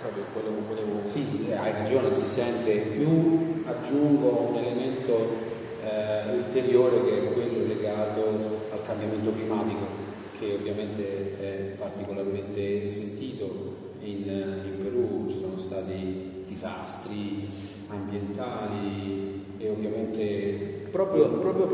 [0.00, 1.06] proprio quello che volevo...
[1.06, 5.48] Sì, hai ragione, si sente più, aggiungo un elemento
[5.82, 9.99] eh, ulteriore che è quello legato al cambiamento climatico,
[10.40, 13.88] che ovviamente è particolarmente sentito.
[14.02, 17.46] In, in Perù ci sono stati disastri
[17.88, 20.78] ambientali e ovviamente...
[20.90, 21.70] Proprio, proprio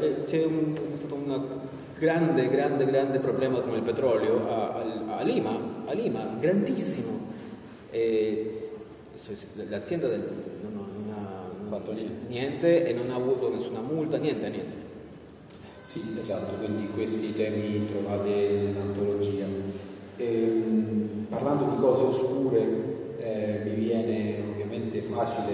[0.00, 1.58] eh, c'è, un, stato un
[1.98, 7.32] grande, grande, grande problema come il petrolio a, a, a Lima, a Lima, grandissimo
[7.90, 8.70] e
[9.68, 10.26] l'azienda del,
[10.62, 12.26] non, non, ha fatto niente.
[12.28, 12.86] niente.
[12.86, 14.83] e non ha avuto nessuna multa, niente, niente.
[15.84, 19.44] Sì, esatto, quindi questi temi trovate nell'antologia.
[20.16, 25.52] E, ehm, parlando di cose oscure, eh, mi viene ovviamente facile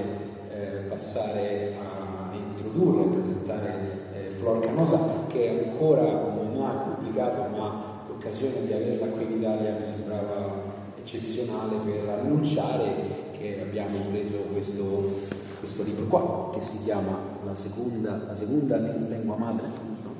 [0.52, 3.74] eh, passare a introdurre, a presentare
[4.14, 9.76] eh, Flor Canosa, che ancora non ha pubblicato, ma l'occasione di averla qui in Italia
[9.78, 10.62] mi sembrava
[10.96, 15.20] eccezionale per annunciare che abbiamo preso questo,
[15.60, 19.66] questo libro qua, che si chiama La seconda, la seconda lingua madre,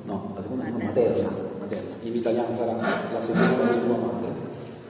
[0.05, 4.29] no, la seconda lingua materna, materna, in italiano sarà la seconda lingua madre.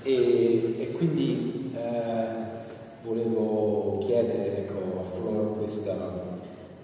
[0.04, 2.36] E, e quindi eh,
[3.04, 5.96] volevo chiedere ecco, a Flor questa,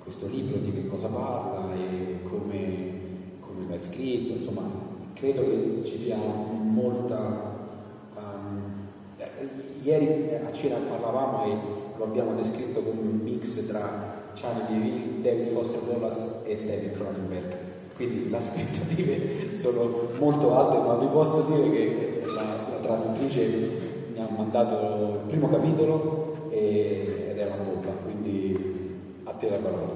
[0.02, 2.92] questo libro di che cosa parla e come,
[3.40, 4.62] come l'hai scritto, insomma,
[5.14, 7.47] credo che ci sia molta
[9.88, 11.58] Ieri a cena parlavamo e
[11.96, 17.56] lo abbiamo descritto come un mix tra Charlie David Foster Wallace e David Cronenberg.
[17.96, 23.46] Quindi le aspettative sono molto alte, ma vi posso dire che la, la traduttrice
[24.12, 29.58] mi ha mandato il primo capitolo e, ed è una bomba, quindi a te la
[29.58, 29.94] parola.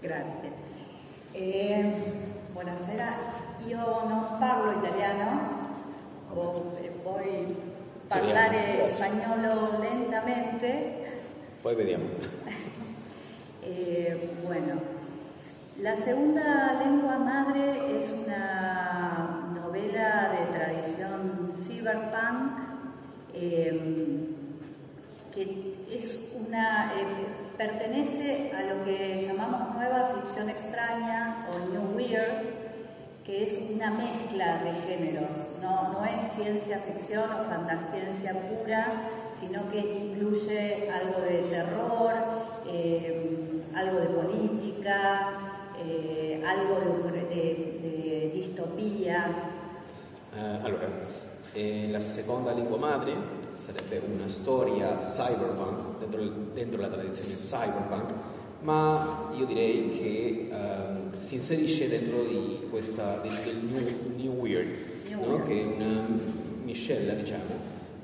[0.00, 0.50] Grazie.
[1.30, 1.92] Eh,
[2.50, 3.06] buonasera,
[3.64, 3.78] io
[4.08, 5.56] non parlo italiano,
[7.04, 7.67] poi
[8.08, 11.20] parlare spagnolo lentamente.
[11.60, 12.06] Poi vediamo.
[13.62, 14.80] eh, bueno,
[15.76, 22.60] la segunda lengua madre es una novela de tradición cyberpunk
[23.34, 24.34] eh,
[25.32, 27.06] que es una eh,
[27.56, 32.57] pertenece a lo que llamamos nueva ficción extraña o new weird
[33.28, 38.86] que es una mezcla de géneros, no, no es ciencia ficción o fantasciencia pura,
[39.32, 42.14] sino que incluye algo de terror,
[42.66, 45.28] eh, algo de política,
[45.78, 49.26] eh, algo de, de, de distopia.
[50.32, 50.88] Uh, allora,
[51.54, 53.12] eh, la seconda lingua madre
[53.54, 56.22] sarebbe una storia cyberpunk, dentro,
[56.54, 58.10] dentro la tradizione cyberpunk,
[58.62, 64.68] ma io direi che si inserisce dentro di questa, del, del new, new, Weird,
[65.08, 65.26] new no?
[65.26, 65.46] weird.
[65.46, 66.06] che è una
[66.64, 67.54] miscela, diciamo,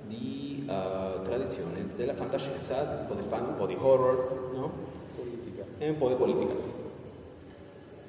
[0.08, 4.72] di uh, tradizione della fantascienza, un po' di fan, un po' di horror, no?
[5.16, 5.64] politica.
[5.78, 6.54] e un po' di politica.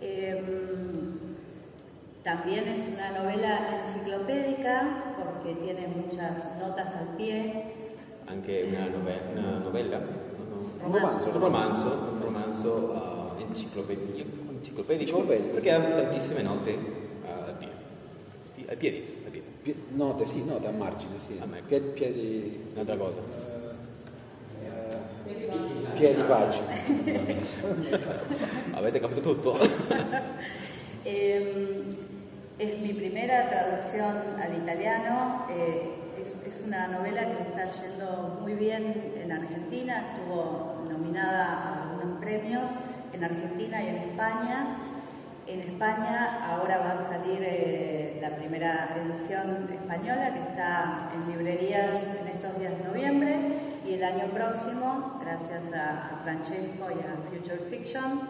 [0.01, 0.43] Eh,
[2.23, 7.73] también es una novela enciclopédica porque tiene muchas notas al pie.
[8.27, 14.34] Anche una, nove- una novella, un romanzo, un romanzo, un romanzo uh, enciclopedico,
[14.75, 15.19] enciclopedico,
[15.53, 16.77] perché ha tantissime note
[17.25, 17.73] al piede.
[18.67, 19.47] Ai piedi, ai piedi.
[19.61, 21.39] Pie- note, sì, note a margine, sì.
[21.41, 21.61] A me.
[21.65, 22.67] Piedi, piedi...
[22.73, 23.19] Un'altra cosa.
[24.61, 24.73] Uh,
[25.27, 26.67] uh, piedi pagina.
[28.73, 29.57] Avete capito tutto?
[31.03, 31.83] eh,
[32.57, 35.45] es mi primera traducción al italiano.
[35.49, 40.15] Eh, es, es, una novela que le está yendo muy bien en Argentina.
[40.15, 42.71] Estuvo nominada a algunos premios
[43.15, 44.77] en Argentina y en España.
[45.47, 52.15] En España ahora va a salir eh, la primera edición española que está en librerías
[52.21, 53.39] en estos días de noviembre
[53.85, 58.21] y el año próximo, gracias a, Francesco y a Future Fiction,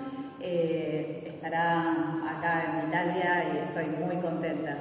[0.41, 1.91] eh, estará
[2.29, 4.75] acá en Italia y estoy muy contenta.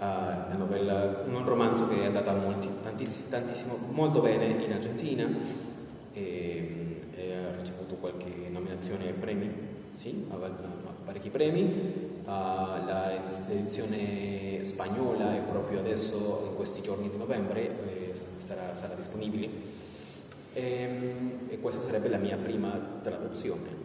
[0.00, 5.24] Uh, la novella, un romanzo che è andata molti, tantissimo, tantissimo, molto bene in Argentina
[6.12, 9.50] e, e ha ricevuto qualche nominazione ai premi,
[9.94, 10.36] sì, ha,
[11.04, 12.12] parecchi premi.
[12.24, 13.12] Uh, la,
[13.48, 19.48] l'edizione spagnola è proprio adesso, in questi giorni di novembre, eh, starà, sarà disponibile.
[20.54, 22.70] E, ehm, e, questa sarebbe la mia prima
[23.02, 23.82] traduzione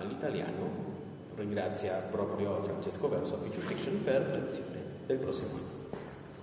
[0.00, 0.90] all'italiano.
[1.34, 4.80] Ringrazio proprio Francesco Verso, Future Fiction, per l'edizione.
[5.06, 5.80] del prossimo anno.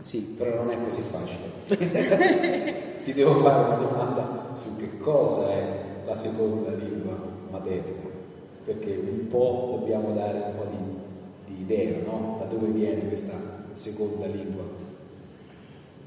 [0.01, 1.67] Sì, però non è così facile.
[3.03, 8.09] Ti devo fare una domanda su che cosa è la seconda lingua materna,
[8.65, 12.37] perché un po' dobbiamo dare un po' di, di idea, no?
[12.39, 13.37] Da dove viene questa
[13.73, 14.63] seconda lingua?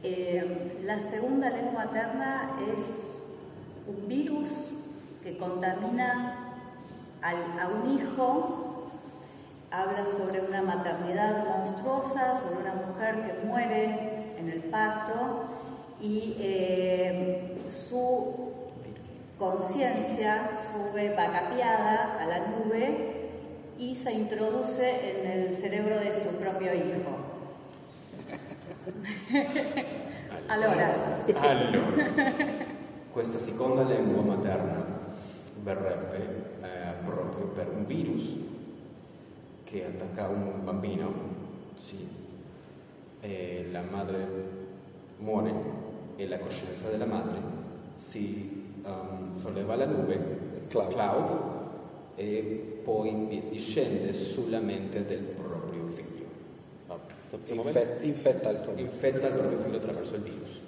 [0.03, 3.09] Eh, la segunda lengua materna es
[3.87, 4.75] un virus
[5.23, 6.55] que contamina
[7.23, 8.91] al, a un hijo,
[9.71, 15.45] habla sobre una maternidad monstruosa, sobre una mujer que muere en el parto
[16.01, 18.52] y eh, su
[19.39, 23.31] conciencia sube vacapiada a la nube
[23.79, 27.19] y se introduce en el cerebro de su propio hijo.
[30.49, 31.25] allora.
[31.41, 32.13] allora.
[33.13, 34.85] Questa seconda lingua materna
[35.63, 36.19] verrebbe
[36.63, 38.37] eh, proprio per un virus
[39.65, 41.13] che attacca un bambino,
[41.75, 42.07] sì,
[43.21, 44.27] e la madre
[45.19, 45.55] muore
[46.17, 47.41] e la coscienza della madre
[47.95, 48.52] si
[48.85, 50.19] um, solleva alla nube,
[50.69, 51.51] cloud, cloud,
[52.15, 56.11] e poi discende sulla mente del proprio figlio.
[57.53, 58.85] Infetta, infetta, il proprio.
[58.85, 60.61] infetta il proprio figlio attraverso il virus.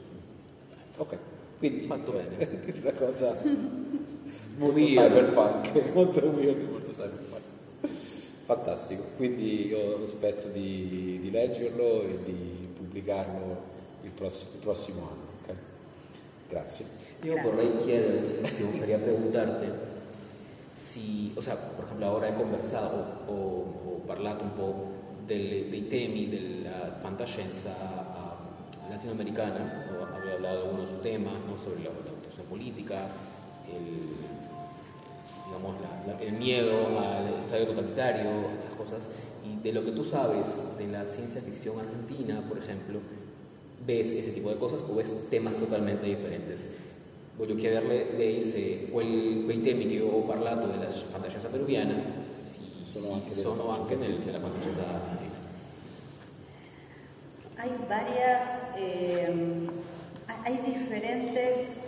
[0.96, 1.18] Ok.
[1.58, 2.72] Quindi fatto bene.
[2.80, 3.36] una cosa
[4.56, 7.42] molto cyberpunk, molto weird, molto cyberpunk.
[8.44, 15.26] Fantastico, quindi io aspetto di, di leggerlo e di pubblicarlo il prossimo, il prossimo anno.
[15.42, 15.56] Okay?
[16.48, 17.03] Grazie.
[17.24, 17.50] Io Grazie.
[17.50, 19.72] vorrei chiederti, mi gustaría preguntarte
[20.74, 24.92] si, o sea, por ejemplo, ahora he conversado o, o un po'
[25.26, 27.72] delle, dei temi della fantascienza
[28.90, 31.56] latinoamericana, había hablado de algunos temas ¿no?
[31.56, 33.06] sobre la, la política,
[33.72, 34.04] el,
[35.46, 39.08] digamos, la, el miedo al estadio totalitario, esas cosas,
[39.42, 40.46] y de lo que tú sabes
[40.76, 43.00] de la ciencia ficción argentina, por ejemplo,
[43.86, 46.52] ves ese tipo di cose o ves temas totalmente differenti.
[47.36, 51.94] Voglio chiederle lei se quel, quei temi che io ho parlato della fantascienza peruviana
[52.30, 55.32] si, sono anche, sono anche nel, nella fantascienza argentina.
[57.56, 59.68] Hay varias, eh,
[60.44, 61.86] hay diferentes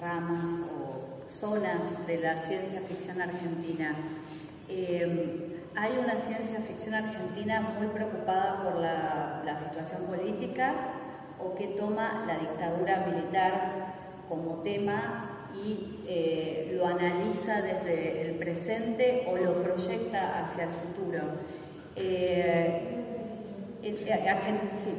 [0.00, 3.94] ramas o zonas de la ciencia ficción argentina.
[4.68, 10.74] Eh, hay una ciencia ficción argentina muy preocupada por la, la, situación política
[11.38, 13.85] o que toma la dictadura militar
[14.28, 21.20] como tema y eh, lo analiza desde el presente o lo proyecta hacia el futuro.
[21.94, 22.92] Eh,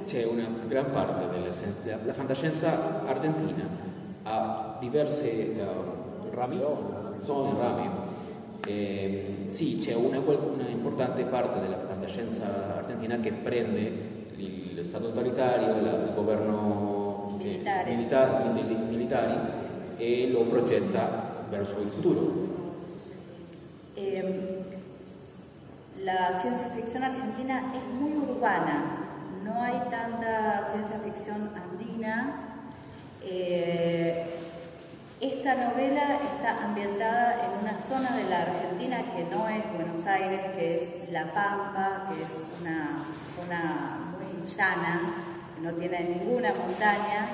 [0.06, 1.50] C'è una gran parte della,
[1.84, 3.68] della fantascienza argentina
[4.24, 7.90] ha diverse uh, rami.
[8.66, 14.16] Eh, sì, c'è una, una, importante parte della fantascienza argentina che prende
[14.74, 16.97] lo Stato totalitario, il governo
[17.36, 17.92] militare.
[17.92, 18.50] eh, militari,
[18.90, 19.36] militari
[19.98, 22.46] e lo progetta verso il futuro.
[23.96, 24.64] Eh,
[26.04, 29.08] la ciencia ficción argentina es muy urbana,
[29.44, 32.44] no hay tanta ciencia ficción andina.
[33.24, 34.26] Eh,
[35.20, 40.42] esta novela está ambientada en una zona de la Argentina que no es Buenos Aires,
[40.56, 45.27] que es La Pampa, que es una zona muy llana,
[45.62, 47.28] no tiene ninguna montaña.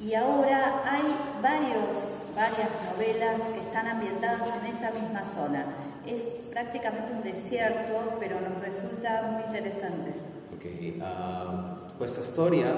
[0.00, 5.66] Y ahora hay varios, varias novelas que están ambientadas en esa misma zona.
[6.06, 10.12] es prácticamente un desierto, pero nos resulta muy interessante.
[10.54, 10.64] Ok,
[10.98, 12.72] uh, questa storia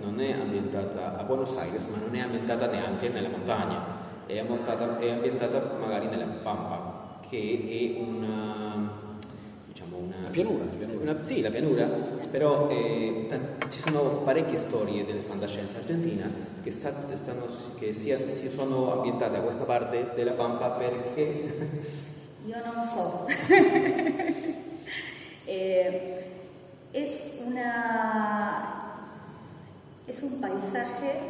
[0.00, 3.80] non è ambientata a Buenos Aires, ma non è ambientata neanche nella montagna,
[4.26, 8.90] è ambientata, è ambientata magari nella Pampa, che è una,
[9.66, 10.16] diciamo una...
[10.22, 11.10] La pianura, la pianura.
[11.10, 11.88] Una, sì, la pianura,
[12.32, 13.28] però eh,
[13.68, 16.28] ci sono parecchie storie della fantascienza argentina
[16.62, 17.46] che, sta, stanno,
[17.78, 22.10] che si, si sono ambientate a questa parte della Pampa perché
[22.46, 24.60] Yo no soy.
[25.44, 26.24] Eh,
[26.92, 29.10] es, una,
[30.06, 31.20] es un paisaje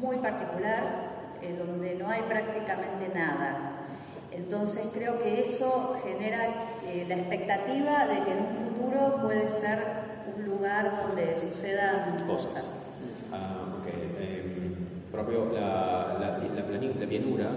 [0.00, 1.12] muy particular
[1.58, 3.86] donde no hay prácticamente nada.
[4.32, 10.01] Entonces creo que eso genera eh, la expectativa de que en un futuro puede ser
[10.62, 12.82] lugar donde sucedan cosas.
[13.32, 14.44] Ah, eh,
[15.10, 16.62] proprio la, la, la,
[16.98, 17.50] la pianura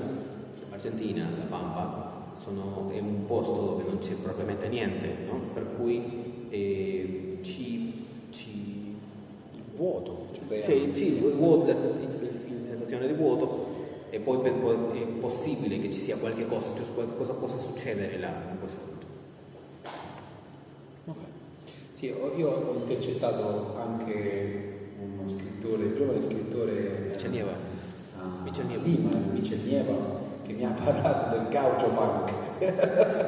[0.72, 5.39] argentina, la Pampa, sono, è un posto dove non c'è propriamente niente, no?
[5.53, 8.97] per cui eh, ci, ci...
[9.53, 13.74] Il vuoto, cioè, sì, sì, il vuoto, la sensazione di vuoto
[14.10, 14.53] e poi per,
[14.93, 18.80] è possibile che ci sia qualche cosa, cioè qualche cosa possa succedere là in questo
[18.80, 19.06] punto.
[21.08, 21.45] Okay.
[21.96, 27.52] Sì, io ho intercettato anche uno scrittore, giovane scrittore Michel Nieva.
[28.20, 28.84] a Michel Nieva.
[28.84, 29.93] Lima, Michel Nieva,
[30.46, 32.34] che mi ha parlato del gaucho punk.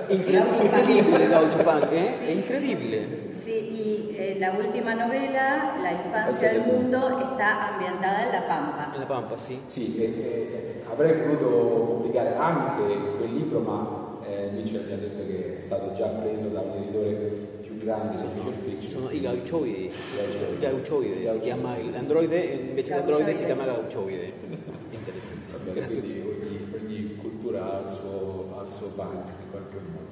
[0.09, 2.19] Incredibile Gaucho Punk, eh?
[2.27, 3.33] È incredibile.
[3.33, 8.31] Sí, y eh, la última novela, La infancia Esa del la- mundo, está ambientada en
[8.33, 8.89] La Pampa.
[8.91, 9.59] Nella Pampa, sì.
[9.65, 12.83] Sì, e- e- avrei voluto pubblicare anche
[13.17, 16.81] quel libro, ma eh, Mitchell mi ha detto che è stato già preso da un
[16.81, 17.55] editore
[17.87, 18.91] più grande di Future Fiction.
[18.91, 19.91] Sono i gauchoidi.
[20.15, 20.53] Gauchoidi.
[20.53, 21.27] I gauchoidi.
[21.31, 24.33] Si chiama l'androide, invece di androide si chiama gauchoide.
[24.89, 25.47] Interessante.
[25.51, 29.77] Va bene, quindi ogni, ogni cultura ha il, suo, ha il suo punk in qualche
[29.77, 30.05] modo.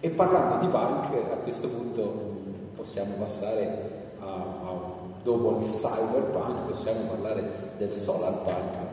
[0.00, 6.70] E parlando di punk, a questo punto mh, possiamo passare a, a- dopo il cyberpunk,
[6.70, 8.90] possiamo parlare del solar punk.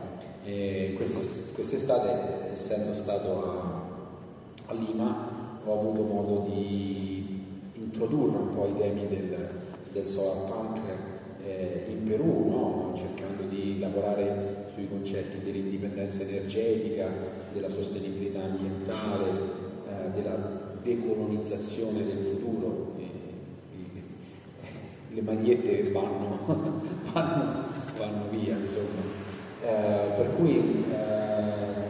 [0.95, 7.08] Quest- quest'estate, essendo stato a, a Lima, ho avuto modo di
[7.89, 9.49] introdurre un po' i temi del,
[9.91, 10.79] del solar punk
[11.43, 12.93] eh, in Perù, no?
[12.95, 17.07] cercando di lavorare sui concetti dell'indipendenza energetica,
[17.51, 19.29] della sostenibilità ambientale,
[19.87, 20.37] eh, della
[20.83, 22.93] decolonizzazione del futuro.
[22.97, 23.17] E- e-
[25.11, 26.37] le magliette vanno,
[27.11, 27.63] vanno,
[27.97, 29.17] vanno via, insomma.
[29.61, 31.87] Eh, per cui eh,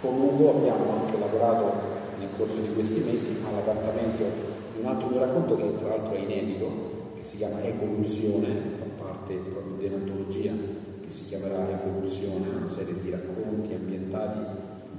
[0.00, 5.56] con Ugo abbiamo anche lavorato nel corso di questi mesi all'adattamento un altro mio racconto
[5.56, 10.52] che tra l'altro è inedito, che si chiama Evoluzione, fa parte proprio di un'antologia
[11.00, 14.38] che si chiamerà Evoluzione, una serie di racconti ambientati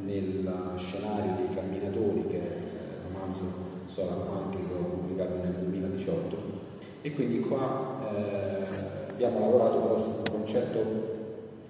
[0.05, 3.41] nel scenario dei camminatori, che è il romanzo
[3.86, 6.38] Solar Punk che ho pubblicato nel 2018.
[7.01, 11.15] E quindi qua eh, abbiamo lavorato però su un concetto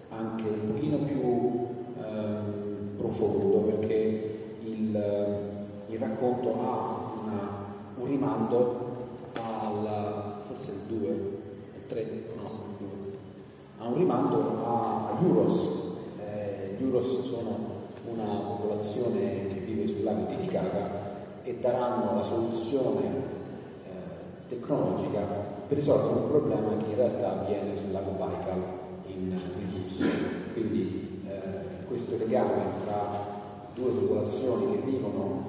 [0.09, 5.39] anche un pochino più ehm, profondo perché il,
[5.89, 7.06] il racconto ha
[7.99, 8.95] un rimando
[9.33, 12.03] al forse il 2, il 3,
[12.35, 12.87] no, il 2,
[13.79, 15.95] ha un rimando a, agli Uros.
[16.19, 17.75] Eh, gli Uros sono
[18.05, 21.05] una popolazione che vive sul lago Titicaca
[21.43, 23.05] e daranno la soluzione
[23.83, 25.19] eh, tecnologica
[25.67, 28.61] per risolvere un problema che in realtà avviene sul lago Baikal
[29.07, 30.07] in, in Russia.
[30.53, 33.35] Quindi eh, questo legame tra
[33.73, 35.45] due popolazioni che vivono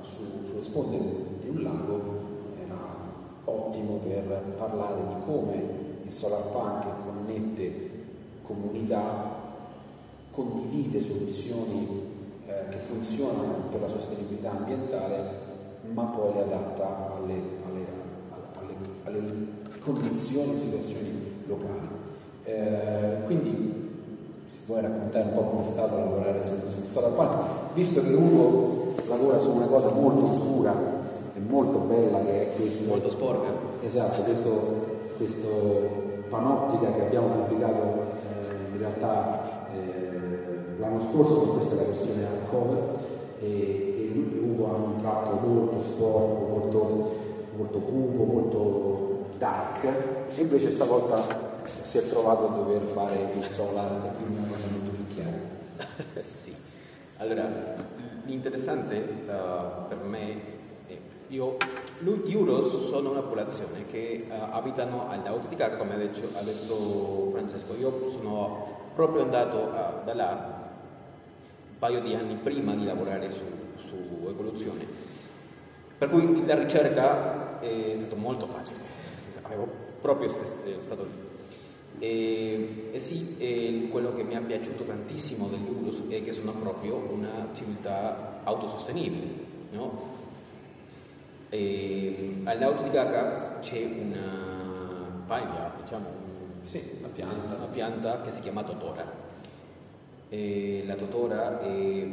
[0.00, 2.00] eh, su- sulle sponde un lago
[2.64, 2.76] era
[3.44, 5.62] ottimo per parlare di come
[6.04, 7.88] il solar punk connette
[8.42, 9.38] comunità,
[10.30, 12.08] condivide soluzioni
[12.46, 15.48] eh, che funzionano per la sostenibilità ambientale,
[15.92, 17.34] ma poi le adatta alle,
[17.64, 17.86] alle-
[18.58, 21.88] alle- alle condizioni e situazioni locali.
[22.44, 23.88] Eh, quindi
[24.46, 28.12] si può raccontare un po' come è stato lavorare sul, sul solar punk, visto che
[28.12, 30.89] Ugo lavora su una cosa molto oscura
[31.46, 32.88] molto bella che è questo.
[32.88, 33.50] Molto sporca.
[33.82, 34.86] Esatto, questo,
[35.16, 42.24] questo panoptica che abbiamo pubblicato eh, in realtà eh, l'anno scorso, questa è la versione
[42.24, 42.96] hardcover,
[43.40, 47.14] e, e lui- Ugo ha un tratto molto sporco, molto,
[47.56, 51.48] molto cupo, molto dark, e invece stavolta
[51.82, 56.22] si è trovato a dover fare il solar, quindi una cosa molto più chiara.
[56.22, 56.54] sì.
[57.18, 57.48] Allora,
[58.24, 59.32] l'interessante eh,
[59.88, 60.36] per me è
[61.30, 65.06] gli Uros sono una popolazione che eh, abitano
[65.56, 67.76] Caca, come ha detto, ha detto Francesco.
[67.78, 70.68] Io sono proprio andato a- da là
[71.70, 73.42] un paio di anni prima di lavorare su,
[73.76, 74.84] su evoluzione.
[75.98, 78.80] Per cui la ricerca è stata molto facile,
[79.42, 79.68] avevo
[80.00, 80.30] proprio
[80.64, 81.28] eh, stato lì.
[82.00, 86.52] E, e sì, e quello che mi è piaciuto tantissimo degli Urus è che sono
[86.52, 89.26] proprio una civiltà autosostenibile,
[89.72, 90.18] no?
[91.52, 96.06] E all'auto di Gaga c'è una paglia, diciamo,
[96.62, 97.56] Sì, la pianta.
[97.56, 99.04] una pianta che si chiama totora.
[100.28, 102.06] E la totora è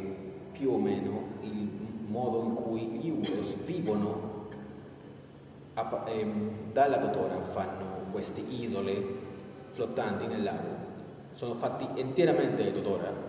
[0.50, 1.68] più o meno il
[2.06, 4.46] modo in cui gli Urus vivono.
[5.74, 9.00] A ehm, dalla totora fanno queste isole
[9.70, 10.86] flottanti nel lago.
[11.34, 13.27] Sono fatti interamente di totora.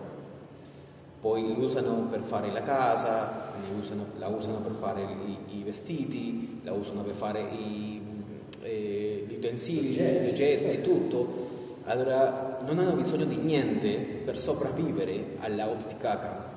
[1.20, 6.60] Poi li usano per fare la casa, usano- la usano per fare i, i vestiti,
[6.64, 8.00] la usano per fare i,
[8.62, 11.48] eh, gli utensili, gli oggetti, tutto.
[11.84, 13.90] Allora non hanno bisogno di niente
[14.24, 16.48] per sopravvivere all'auto di caca.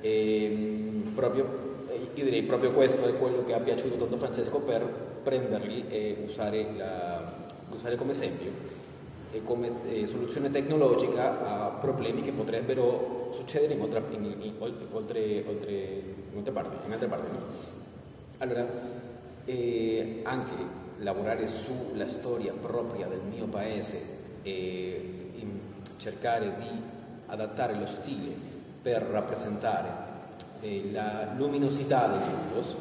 [0.00, 4.82] E, mm, proprio, io direi proprio questo è quello che ha piaciuto tanto Francesco per
[5.22, 7.32] prenderli e usare, la-
[7.74, 8.77] usare come esempio
[9.44, 14.02] come eh, soluzione tecnologica a problemi che potrebbero succedere in, oltre,
[14.92, 16.02] oltre, oltre,
[16.32, 16.86] in altre parti.
[16.86, 17.42] In altre parti no?
[18.38, 18.66] Allora,
[19.44, 20.54] e anche
[20.98, 25.18] lavorare sulla storia propria del mio paese e
[25.98, 26.82] cercare di
[27.26, 28.32] adattare lo stile
[28.80, 29.88] per rappresentare
[30.60, 32.74] eh, la luminosità degli Ulos,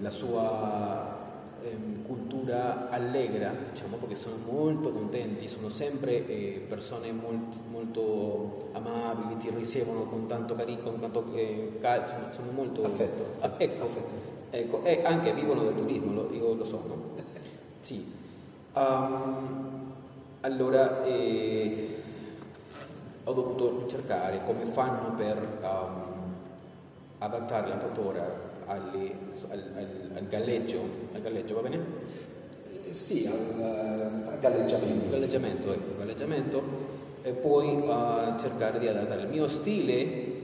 [0.00, 1.19] la sua
[1.62, 9.36] eh, cultura allegra, diciamo, perché sono molto contenti, sono sempre eh, persone molto, molto, amabili,
[9.38, 12.82] ti ricevono con tanto carico, con tanto eh, sono, sono molto...
[12.82, 13.24] Affetto.
[13.40, 14.16] Ah, ecco, affetto.
[14.50, 17.18] ecco, e anche vivono del turismo, lo, io lo so, no?
[17.78, 18.18] Sì.
[18.74, 19.92] Um,
[20.42, 22.02] allora, eh,
[23.24, 26.34] ho dovuto cercare come fanno per um,
[27.18, 29.12] adattare la tuttora alle, al,
[29.50, 30.80] al, al, galleggio,
[31.12, 31.78] al galleggio va bene?
[32.86, 33.62] Eh, sì, al,
[34.28, 35.10] al galleggiamento.
[35.10, 40.38] Galleggiamento, ecco, galleggiamento e poi uh, cercare di adattare il mio stile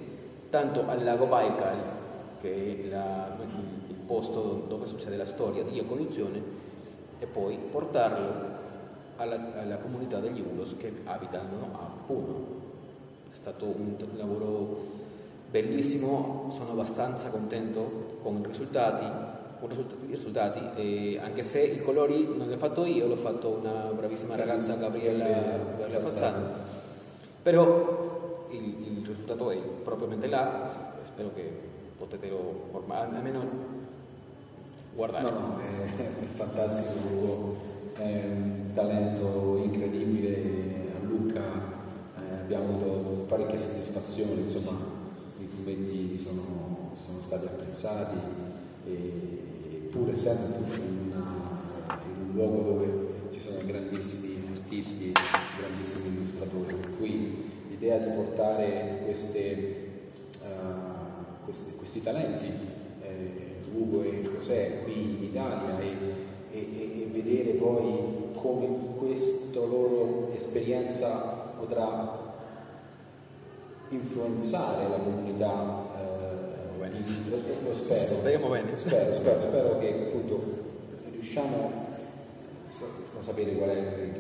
[0.51, 1.77] tanto al lago Baikal,
[2.41, 3.37] che è la,
[3.89, 6.43] il posto dove succede la storia di evoluzione,
[7.19, 8.55] e poi portarlo
[9.17, 12.65] alla, alla comunità degli Ulos che abitano a Puno.
[13.31, 15.05] È stato un lavoro
[15.63, 19.07] bellissimo, sono abbastanza contento con i risultati,
[19.59, 23.49] con i risultati e anche se i colori non li ho fatto io, l'ho fatto
[23.49, 26.47] una bravissima ragazza Gabriella, Gabriella Fazzano,
[27.43, 30.71] però il, il, risultato è propriamente là,
[31.05, 31.51] spero che
[31.97, 32.31] potete
[32.89, 33.45] almeno
[34.95, 35.31] guardare.
[35.31, 37.57] No, no, è, è fantastico,
[37.97, 41.43] è un talento incredibile a Lucca,
[42.19, 44.96] eh, abbiamo avuto parecchie soddisfazioni, insomma
[45.67, 48.17] fumetti sono, sono stati apprezzati
[48.87, 55.13] e, pur essendo in, in, un luogo dove ci sono grandissimi artisti,
[55.59, 59.89] grandissimi illustratori, per cui l'idea di portare queste,
[60.43, 62.47] uh, questi, questi, talenti,
[63.03, 65.97] eh, Ugo e José, qui in Italia e,
[66.53, 72.26] e, e vedere poi come questa loro esperienza potrà
[73.91, 76.17] influenzare la comunità eh,
[77.65, 78.77] lo spero, speriamo bene.
[78.77, 80.43] Spero, spero, spero che appunto
[81.11, 81.85] riusciamo
[83.19, 84.11] a sapere qual è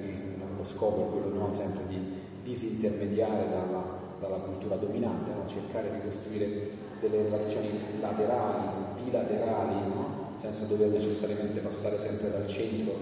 [0.56, 1.98] lo scopo, quello no, sempre di
[2.42, 3.84] disintermediare dalla,
[4.20, 5.46] dalla cultura dominante, no?
[5.46, 7.68] cercare di costruire delle relazioni
[8.00, 8.68] laterali,
[9.02, 10.30] bilaterali, no?
[10.36, 12.94] senza dover necessariamente passare sempre dal centro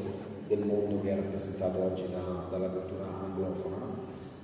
[0.48, 3.86] del mondo che è rappresentato oggi da, dalla cultura anglofona.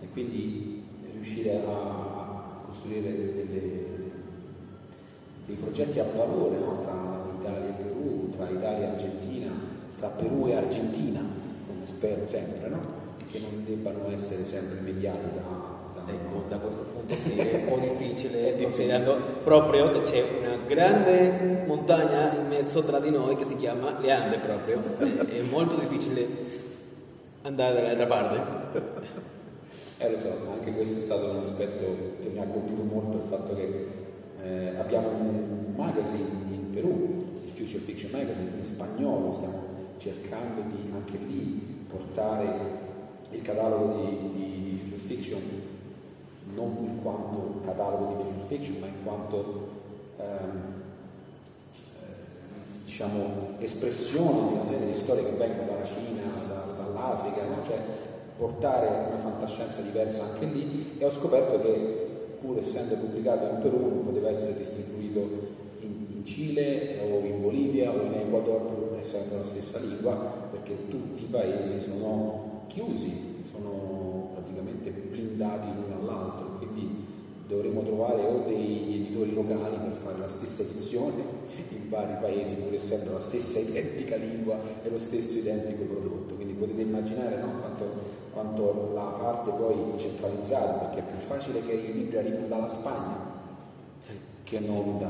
[0.00, 0.79] E quindi
[1.20, 3.70] riuscire a costruire delle,
[5.44, 6.80] dei progetti a valore no?
[6.80, 9.50] tra Italia e Perù, tra Italia e Argentina,
[9.98, 11.20] tra Perù e Argentina,
[11.66, 12.80] come spero sempre, no?
[13.30, 17.78] che non debbano essere sempre mediati da, Ecco, da questo punto sì, è un po'
[17.86, 23.54] difficile, considerando proprio che c'è una grande montagna in mezzo tra di noi che si
[23.56, 26.26] chiama Le Ande proprio, è molto difficile
[27.42, 29.28] andare dall'altra parte.
[30.02, 31.84] Eh lo so, anche questo è stato un aspetto
[32.22, 33.86] che mi ha colpito molto il fatto che
[34.42, 39.62] eh, abbiamo un magazine in Perù, il Future Fiction Magazine, in spagnolo, stiamo
[39.98, 42.48] cercando di anche lì portare
[43.32, 45.42] il catalogo di, di, di Future Fiction
[46.54, 49.68] non in quanto catalogo di Future Fiction, ma in quanto
[50.16, 50.82] ehm,
[52.00, 57.62] eh, diciamo, espressione di una serie di storie che vengono dalla Cina, da, dall'Africa, no?
[57.66, 58.08] cioè,
[58.40, 62.06] portare una fantascienza diversa anche lì e ho scoperto che
[62.40, 65.18] pur essendo pubblicato in Perù poteva essere distribuito
[65.80, 70.14] in, in Cile o in Bolivia o in Ecuador pur essendo la stessa lingua
[70.50, 77.08] perché tutti i paesi sono chiusi, sono praticamente blindati l'uno all'altro, quindi
[77.46, 81.22] dovremo trovare o degli editori locali per fare la stessa edizione
[81.76, 86.54] in vari paesi pur essendo la stessa identica lingua e lo stesso identico prodotto, quindi
[86.54, 91.92] potete immaginare no, quanto quanto la parte poi centralizzata, perché è più facile che i
[91.92, 93.16] libri arrivino dalla Spagna
[94.00, 95.08] sì, che sì, non da...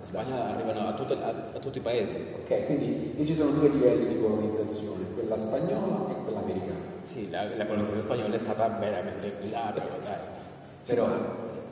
[0.00, 2.14] La Spagna arrivano a, tutto, a, a, tutti i paesi.
[2.42, 6.78] Ok, quindi lì ci sono due livelli di colonizzazione, quella spagnola e quella americana.
[7.02, 9.82] Sì, la, la colonizzazione spagnola è stata veramente larga.
[10.86, 11.08] Però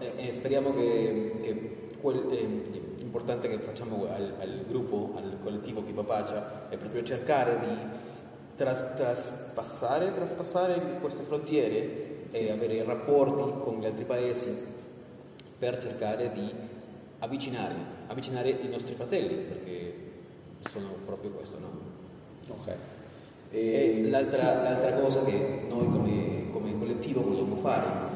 [0.01, 5.83] eh, eh, speriamo che, che quel, eh, l'importante che facciamo al, al gruppo, al collettivo
[5.83, 8.05] Kipa Pacia, è proprio cercare di
[8.57, 12.39] tras, traspassare, traspassare queste frontiere sì.
[12.39, 14.75] e avere rapporti con gli altri paesi
[15.59, 16.53] per cercare di
[17.21, 17.75] avvicinare,
[18.09, 19.95] avvicinare i nostri fratelli, perché
[20.71, 21.71] sono proprio questo, no?
[22.49, 22.75] Ok.
[23.51, 24.45] E, e l'altra, sì.
[24.45, 28.15] l'altra, cosa che noi come, come collettivo vogliamo fare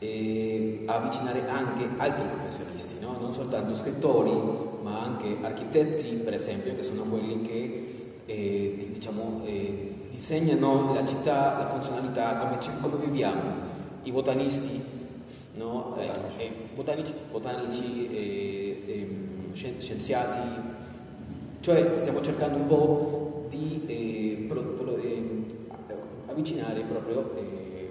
[0.00, 3.16] e avvicinare anche altri professionisti, no?
[3.18, 4.32] non soltanto scrittori,
[4.82, 11.58] ma anche architetti, per esempio, che sono quelli che eh, diciamo, eh, disegnano la città,
[11.58, 13.40] la funzionalità, come, come viviamo,
[14.02, 14.80] i botanisti,
[15.54, 15.96] no?
[15.98, 18.08] eh, botanici, botanici
[18.86, 20.48] ehm, scienziati,
[21.60, 25.44] cioè stiamo cercando un po' di eh, pro, pro, ehm,
[26.26, 27.90] avvicinare proprio eh,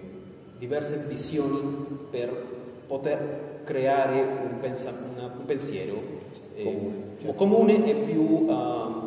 [0.57, 1.59] diverse visioni
[2.09, 2.29] per
[2.87, 6.01] poter creare un, pensa, una, un pensiero
[6.55, 7.33] eh, comune, certo.
[7.35, 9.02] comune, e più uh, eh,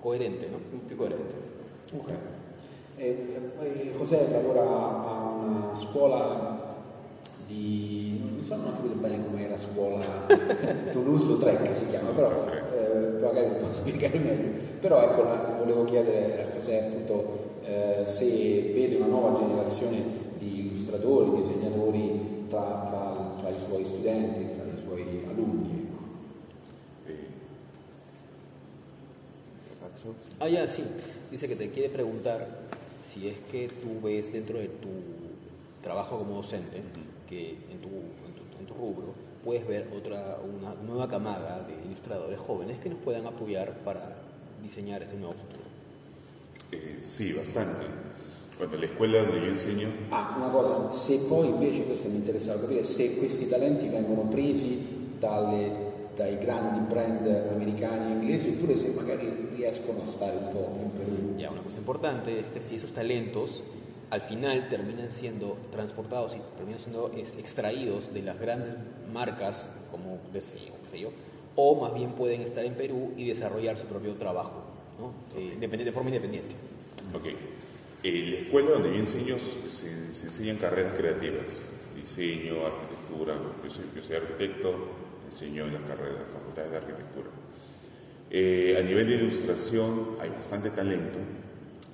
[0.00, 0.58] coerente, no?
[0.86, 1.34] più coerente.
[1.92, 2.16] Okay.
[2.96, 6.76] E, José lavora a una scuola
[7.46, 10.04] di non so non capito bene come era scuola
[10.92, 12.30] Toulouse-Lautrec si chiama però
[12.72, 18.72] eh, magari può spiegare meglio però ecco la, volevo chiedere a José appunto eh, se
[18.74, 20.02] vede una nuova generazione
[20.38, 25.69] di illustratori, disegnatori tra, tra, tra, i suoi studenti, tra i suoi alunni
[30.38, 30.82] Ah, ya, sí.
[31.30, 32.46] Dice que te quiere preguntar
[32.96, 34.88] si es que tú ves dentro de tu
[35.82, 36.82] trabajo como docente
[37.28, 41.74] que en tu, en tu, en tu rubro puedes ver otra, una nueva camada de
[41.86, 44.16] ilustradores jóvenes que nos puedan apoyar para
[44.62, 45.64] disegnare ese nuovo futuro.
[46.72, 47.86] Eh, sì, bastante.
[48.56, 49.88] Guarda, la scuola dove io insegno...
[50.10, 55.14] Ah, una cosa, se poi invece, questo mi interessava capire, se questi talenti vengono presi
[55.18, 55.89] dalle,
[56.20, 60.90] dai grandi brand americani e inglesi oppure se magari riescono a stare un po' in
[60.92, 61.34] Perù.
[61.36, 63.62] Ya, una cosa importante es que si esos talentos
[64.10, 68.74] al final terminan siendo transportados y terminan siendo extraídos de las grandes
[69.12, 71.10] marcas como DC o qué sé yo,
[71.56, 74.62] o más bien pueden estar en Perú y desarrollar su propio trabajo,
[74.98, 75.14] ¿no?
[75.40, 76.54] eh, de forma independiente.
[77.14, 77.26] Ok.
[78.02, 81.60] En la escuela donde yo enseño se, se, enseñan carreras creativas,
[81.96, 83.34] diseño, arquitectura.
[83.62, 84.74] Yo soy, yo soy arquitecto,
[85.30, 87.28] enseño en las carreras, las facultades de arquitectura.
[88.30, 91.18] Eh, a nivel de ilustración hay bastante talento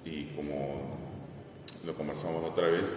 [0.05, 0.99] y como
[1.84, 2.97] lo conversamos otra vez,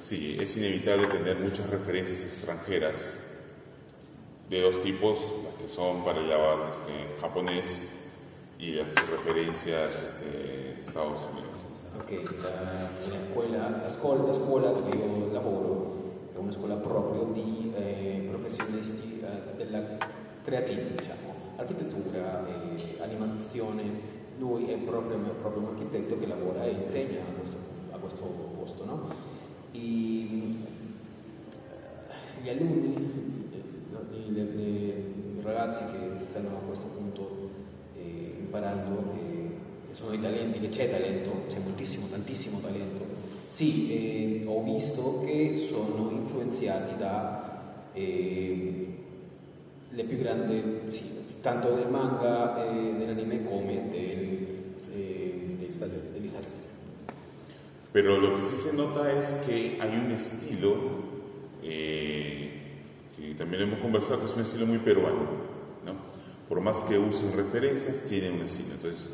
[0.00, 3.18] sí, es inevitable tener muchas referencias extranjeras
[4.48, 7.90] de dos tipos, las que son para el este, japonés
[8.58, 11.48] y las referencias este, Estados Unidos.
[12.00, 12.10] Ok,
[12.42, 15.77] la, la, escuela, la, scuola, la scuola dove io lavoro è
[16.48, 19.82] una scuola proprio di eh, professionisti eh, della
[20.42, 24.16] creativa, diciamo, architettura, eh, animazione.
[24.38, 27.56] Lui è proprio, proprio, un architetto che lavora e insegna a questo,
[27.90, 28.24] a questo
[28.56, 28.84] posto.
[28.84, 29.10] No?
[29.72, 30.56] I,
[32.42, 33.26] gli alunni
[34.10, 37.50] i ragazzi che stanno a questo punto
[37.96, 43.07] eh, imparando eh, sono i talenti, che c'è talento, c'è moltissimo, tantissimo talento.
[43.48, 48.86] Sì, eh, ho visto che sono influenzati da eh,
[49.90, 51.02] le più grandi, sì,
[51.40, 54.46] tanto del manga e dell'anime come del,
[54.94, 56.18] eh, degli Stati Uniti.
[57.90, 60.76] Pero lo que sí se nota es que hay un estilo
[61.62, 62.50] eh,
[63.16, 65.24] y también hemos conversado que es un estilo muy peruano,
[65.86, 65.94] ¿no?
[66.48, 68.74] Por más que usen referencias, tiene un estilo.
[68.74, 69.08] Entonces,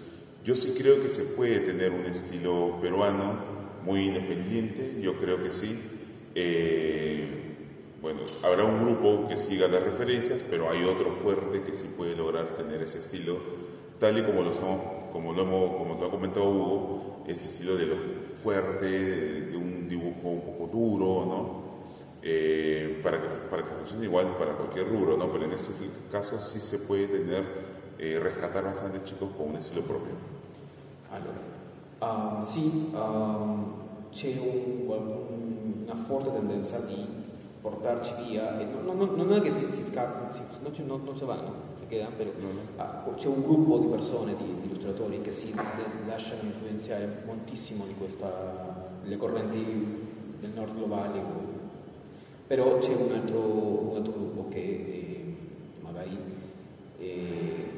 [0.45, 3.54] yo sí creo que se puede tener un estilo peruano
[3.85, 5.79] muy independiente, yo creo que sí.
[6.35, 7.29] Eh,
[8.03, 12.17] bueno, habrá un grupo que siga las referencias, pero hay otro fuerte que sí puede
[12.17, 13.39] lograr tener ese estilo,
[13.99, 14.53] tal y como lo,
[15.13, 17.97] como lo, hemos, como lo ha comentado Hugo, ese estilo de lo
[18.37, 21.65] fuerte, de un dibujo un poco duro, ¿no?
[22.27, 25.31] eh, para, que, para que funcione igual para cualquier rubro, ¿no?
[25.31, 25.73] Pero en este
[26.11, 27.45] caso sí se puede tener,
[27.99, 29.83] eh, rescatar bastante chicos con un estilo.
[31.13, 31.54] Allora,
[32.01, 33.73] um, sì, um,
[34.11, 37.23] c'è un, un, una forte tendenza di
[37.61, 40.29] portarci via, e non, non, non è che si, si scappano,
[40.87, 42.31] non, non, si vanno, si quedano, però
[42.77, 45.55] ah, c'è un gruppo di persone, di, di illustratori che si
[46.07, 49.65] lasciano influenzare moltissimo di questa, le correnti
[50.41, 51.53] del nord globale
[52.47, 55.37] però c'è un altro, un altro gruppo che eh,
[55.81, 56.19] magari
[56.99, 57.71] eh,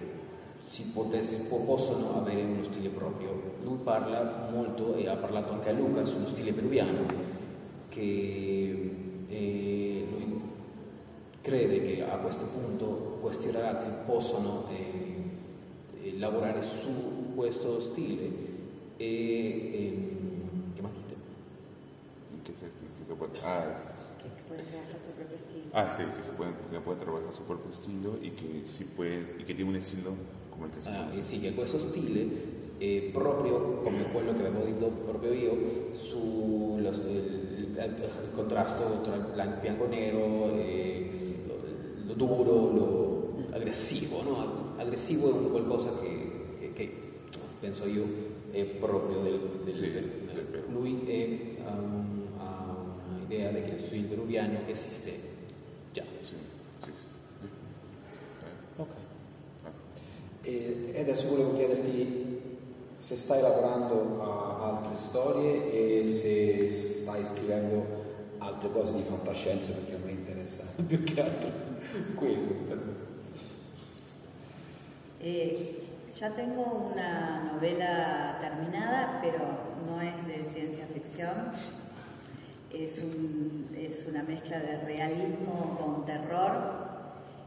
[0.97, 3.55] potesse, possono avere uno stile proprio.
[3.63, 7.05] Lui parla molto e ha parlato anche a Luca sullo stile peruviano,
[7.91, 8.91] che
[9.29, 10.41] eh, lui
[11.43, 18.55] crede che a questo punto questi ragazzi possano eh, eh, lavorare su questo stile
[18.97, 21.15] e, ehm, che más dite?
[22.33, 22.75] In che senso?
[23.45, 23.95] Ah,
[25.73, 29.37] Ah, sí, que se puede, que puede trabajar su propio estilo y que, si puede,
[29.39, 30.13] y que tiene un estilo
[30.79, 35.93] si ah, sì, che questo stile è proprio come quello che avevo detto proprio io
[35.93, 36.67] sul
[38.33, 41.11] contrasto tra il bianco e nero, e
[41.47, 41.61] lo,
[42.07, 44.23] lo, duro, lo aggressivo.
[44.23, 44.75] No?
[44.77, 46.93] Aggressivo è un qualcosa che, che, che,
[47.61, 48.05] penso io
[48.51, 50.65] è proprio del, del, Sì, del- del.
[50.71, 52.77] Lui è, um, ha
[53.15, 55.13] un'idea di che il studio peruviano esiste
[55.93, 56.05] già.
[56.21, 56.35] Sì.
[58.77, 58.89] Ok.
[60.43, 62.41] E, e adesso volevo chiederti
[62.99, 68.05] se stai lavorando a altre storie e se stai scrivendo
[68.39, 71.51] altre cose di fantascienza perché a me interessa più che altro
[72.17, 73.05] quello.
[75.19, 75.79] Eh,
[76.13, 79.41] ya tengo una novela terminada, pero
[79.87, 81.51] no es de ciencia ficción.
[82.71, 86.85] Es, un- es una mezcla de realismo con terror.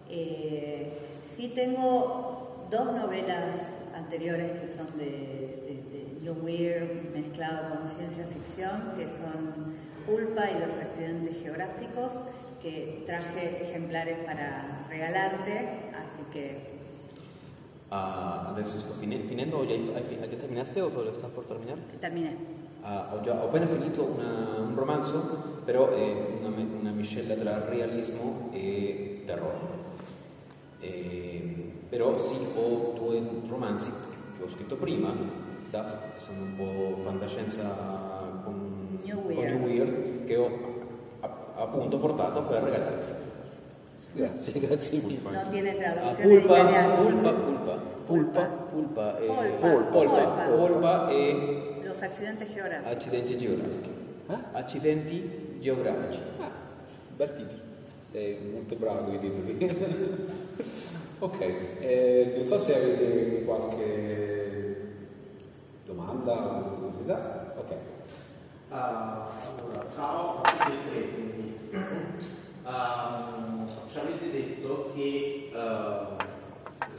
[0.09, 0.91] Eh,
[1.24, 2.38] sí tengo
[2.70, 5.05] dos novelas anteriores que son de,
[5.67, 12.24] de, de New Weird mezclado con ciencia ficción, que son Pulpa y los accidentes geográficos,
[12.61, 16.78] que traje ejemplares para regalarte, así que
[17.91, 21.82] Ah, adesso sto fine- finendo, o hai già terminaste o lo sta per terminare?
[21.99, 22.36] terminé.
[22.84, 25.17] Ah, ho, già, ho appena finito una- un romanzo,
[25.65, 29.57] però è una, me- una miscela tra realismo e terrore.
[30.82, 31.59] E-
[31.89, 33.89] però sì, ho due romanzi
[34.37, 35.11] che ho scritto prima,
[35.69, 37.63] da, sono un po' fantascienza
[38.43, 39.53] con, New con Weird.
[39.55, 40.49] New Weird, che ho
[41.21, 43.07] a- appunto portato per regalarti.
[44.13, 45.29] Grazie, grazie mille.
[45.31, 47.01] No tiene Ah, traduzione in pulpa, italiano.
[47.03, 47.73] pulpa, pulpa,
[48.05, 50.41] pulpa, pulpa, e, Polpa, polpa, polpa.
[50.43, 52.91] polpa e Los accidentes geográficos.
[52.91, 53.91] accidenti geografici.
[54.29, 54.37] Eh?
[54.51, 56.19] Accidenti geografici.
[56.39, 56.49] Ah,
[57.15, 57.61] bel titolo,
[58.11, 59.57] sei molto bravo con i titoli.
[61.20, 61.39] ok,
[61.80, 64.88] eh, non so se avete qualche
[65.86, 67.53] domanda o curiosità.
[67.57, 67.76] Ok.
[68.70, 71.57] Ah, allora, ciao a tutti e tre, quindi.
[72.65, 76.17] Ehm, ci avete detto che ehm,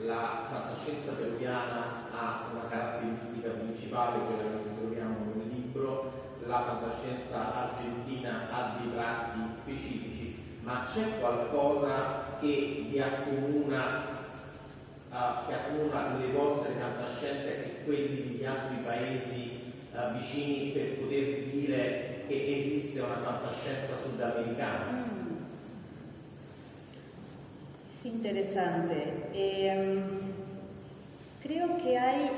[0.05, 6.13] la fantascienza peruviana ha una caratteristica principale, quella che troviamo nel libro,
[6.47, 10.20] la fantascienza argentina ha dei tratti specifici,
[10.63, 14.03] ma c'è qualcosa che vi accomuna,
[15.13, 21.45] eh, che accomuna le vostre fantascienze e quelli degli altri paesi eh, vicini per poter
[21.45, 24.91] dire che esiste una fantascienza sudamericana?
[24.93, 25.21] Mm.
[27.91, 29.29] Es interesante.
[29.35, 30.03] Eh,
[31.43, 32.31] creo que hay,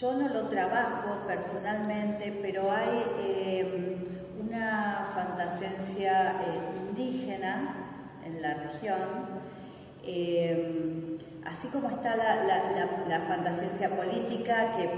[0.00, 4.15] yo no lo trabajo personalmente, pero hay eh,
[4.56, 7.74] una fantasía eh, indígena
[8.24, 8.98] en la región.
[10.04, 12.44] Eh, así como está la,
[13.06, 14.88] la, política que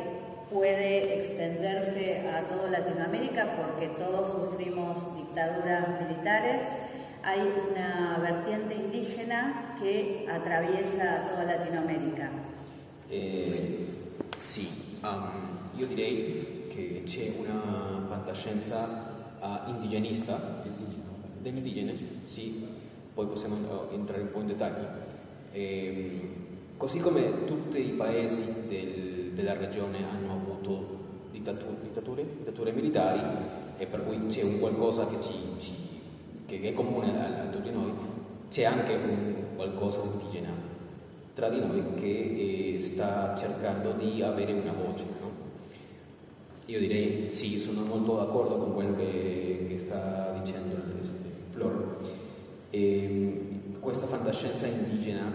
[0.51, 6.77] puede extenderse a toda Latinoamérica porque todos sufrimos dictaduras militares,
[7.23, 7.41] hay
[7.71, 12.31] una vertiente indígena que atraviesa toda Latinoamérica.
[13.11, 13.87] Eh,
[14.39, 19.08] sì, um, io direi che c'è una fantascienza
[19.41, 20.63] uh, indigenista,
[21.41, 21.95] degli indigeni,
[22.27, 22.67] sì,
[23.15, 23.57] poi possiamo
[23.93, 24.85] entrare un po' in dettagli.
[25.53, 26.21] Ehm,
[26.77, 30.97] così come tutti i paesi del- della regione hanno avuto
[31.31, 33.21] dittatu- dittature, dittature militari
[33.77, 35.73] e per cui c'è un qualcosa che, ci- ci-
[36.47, 37.93] che è comune a, a tutti noi,
[38.51, 40.51] c'è anche un qualcosa di indigena
[41.35, 45.05] tra di noi che eh, sta cercando di avere una voce.
[45.21, 45.28] no?
[46.69, 51.17] Io direi sì, sono molto d'accordo con quello che, che sta dicendo este,
[51.53, 51.97] Flor.
[52.69, 55.33] Ehm, questa fantascienza indigena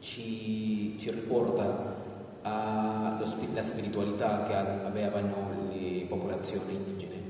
[0.00, 1.96] ci, ci riporta
[2.42, 3.24] alla
[3.62, 7.22] spiritualità che avevano le popolazioni indigene.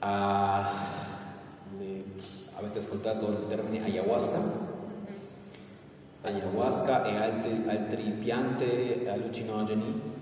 [0.00, 0.62] A-
[1.78, 2.04] le-
[2.56, 4.40] avete ascoltato il termine ayahuasca?
[6.20, 10.13] Ayahuasca e altri, altri piante allucinogeni no?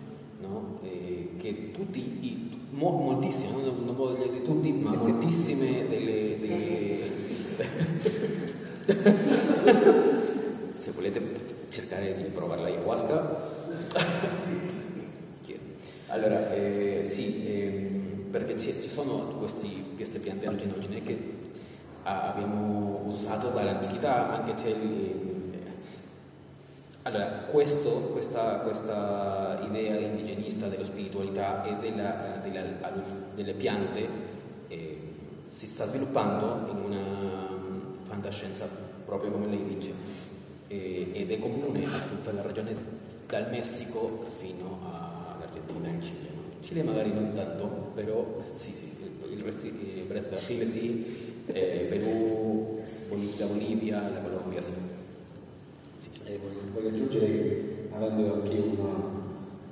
[1.42, 7.10] Che tutti, i- mo- moltissime, non, non voglio dire tutti, ma moltissime delle, delle-
[10.74, 11.20] se volete
[11.68, 13.48] cercare di provare l'ayahuasca
[15.42, 15.62] chiedo.
[16.08, 21.18] allora eh, sì ehm, perché ci, sono questi, queste piante allucinogene che
[22.04, 25.41] abbiamo usato dall'antichità anche c'è il,
[27.02, 32.62] allora, questo, questa, questa idea indigenista dello spiritualità e della, della-
[33.34, 34.08] delle piante
[34.68, 34.98] eh,
[35.46, 38.68] si sta sviluppando in una mm, fantascienza
[39.04, 39.92] proprio come lei dice
[40.68, 42.74] eh, ed è comune a tutta la regione
[43.26, 44.78] dal Messico fino
[45.34, 46.28] all'Argentina e in Cile.
[46.60, 48.94] Cile magari non tanto, però sì, sì,
[49.30, 52.80] il, resto, il Brasile sì, eh, Perù,
[53.38, 54.72] la Bolivia, la Colombia sì.
[55.98, 56.38] sì.
[56.38, 58.94] Voglio, voglio, aggiungere che avendo anche io una,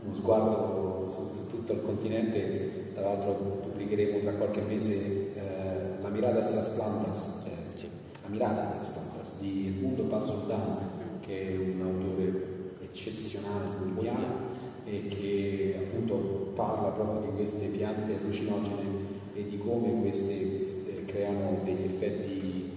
[0.04, 4.94] uno sguardo su, tutto il continente, tra l'altro pubblicheremo tra qualche mese
[5.34, 5.68] eh,
[6.02, 7.88] La mirada de las plantas, cioè sì.
[8.22, 15.06] La mirada de las plantas di Edmundo Pasoldan, che è un autore eccezionale boliviano e
[15.08, 21.84] che appunto parla proprio di queste piante allucinogene e di come queste eh, creano degli
[21.84, 22.72] effetti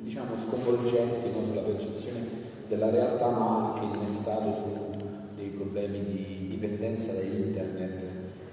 [0.00, 2.26] diciamo sconvolgenti no, sulla percezione
[2.66, 4.91] della realtà ma anche innestato su
[5.72, 8.02] problemi di dipendenza da internet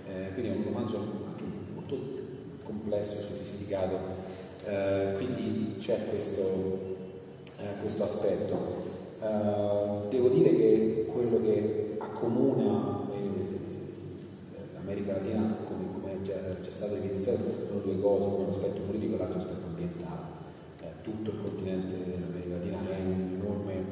[0.07, 0.97] eh, quindi è un romanzo
[1.27, 1.43] anche
[1.73, 1.97] molto
[2.63, 3.97] complesso sofisticato
[4.65, 6.95] eh, quindi c'è questo,
[7.57, 16.21] eh, questo aspetto Uh, devo dire che quello che accomuna eh, l'America Latina, come, come
[16.21, 20.21] c'è, c'è stato evidenziato, sono due cose, uno aspetto politico e l'altro aspetto ambientale.
[20.79, 23.83] Eh, tutto il continente dell'America Latina è un'enorme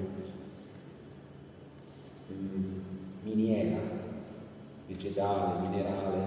[2.32, 2.78] mm,
[3.38, 3.80] miniera
[4.88, 6.26] vegetale, minerale,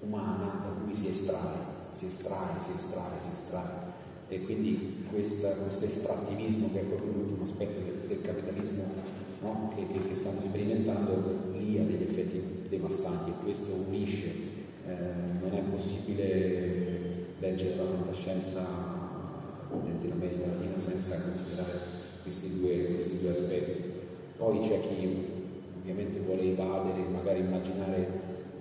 [0.00, 3.92] umana da cui si estrae, si estrae, si estrae, si estrae
[4.28, 8.84] e quindi questa, questo estrattivismo che è proprio l'ultimo aspetto del, del capitalismo
[9.42, 9.70] no?
[9.74, 14.28] che, che, che, stiamo sperimentando lì ha degli effetti devastanti e questo unisce,
[14.86, 14.92] eh,
[15.42, 18.66] non è possibile leggere la fantascienza
[20.00, 21.80] dell'America Latina senza considerare
[22.22, 23.92] questi due, questi due aspetti.
[24.36, 25.33] Poi c'è chi
[25.84, 28.08] ovviamente vuole evadere, magari immaginare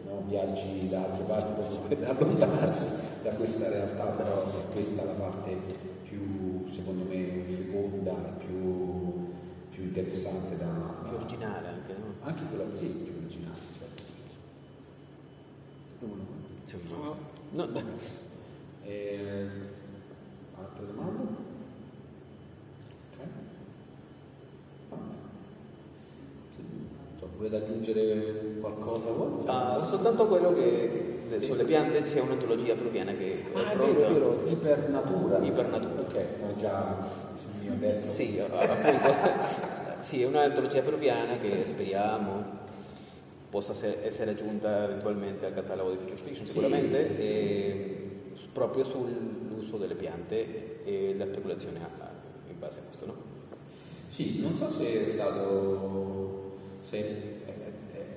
[0.06, 2.86] no, viaggi da altre parti per allontanarsi
[3.24, 5.56] da questa realtà, però è questa la parte
[6.04, 9.32] più, secondo me, feconda e più,
[9.70, 10.68] più interessante da...
[11.08, 12.14] Più originale anche, no?
[12.24, 14.02] Anche quella, sì, più originale, certo.
[17.52, 17.66] No, no.
[17.66, 17.82] no.
[18.86, 19.48] Eh,
[20.58, 21.24] altre domande?
[23.14, 23.28] Ok.
[24.90, 25.23] So,
[27.44, 29.52] volete aggiungere qualcosa?
[29.52, 34.44] Ah, soltanto quello che sulle piante c'è un'antologia peruviana che ah, è vero, è vero,
[34.48, 35.38] ipernatura.
[35.40, 36.02] Ipernatura.
[36.02, 38.08] Ok, no, già sul mio testo.
[38.08, 39.14] Sì, appunto.
[40.00, 42.62] sì, è un'antologia peruviana che speriamo
[43.50, 47.98] possa essere aggiunta eventualmente al catalogo di Future Fiction, sicuramente, sì, e
[48.52, 51.80] proprio sull'uso delle piante e l'articolazione
[52.48, 53.16] in base a questo, no?
[54.08, 56.43] Sì, non so se è stato...
[56.84, 57.42] se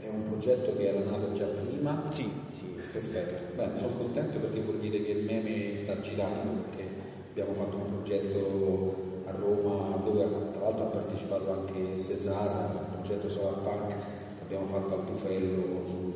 [0.00, 2.08] è un progetto che era nato già prima.
[2.10, 2.64] Sì, sì.
[2.92, 3.54] Perfetto.
[3.54, 6.88] Beh, sono contento perché vuol dire che il meme sta girando, perché
[7.30, 13.28] abbiamo fatto un progetto a Roma dove tra l'altro ha partecipato anche Cesar, un progetto
[13.28, 16.12] Solar Punk che abbiamo fatto al Tufello sul,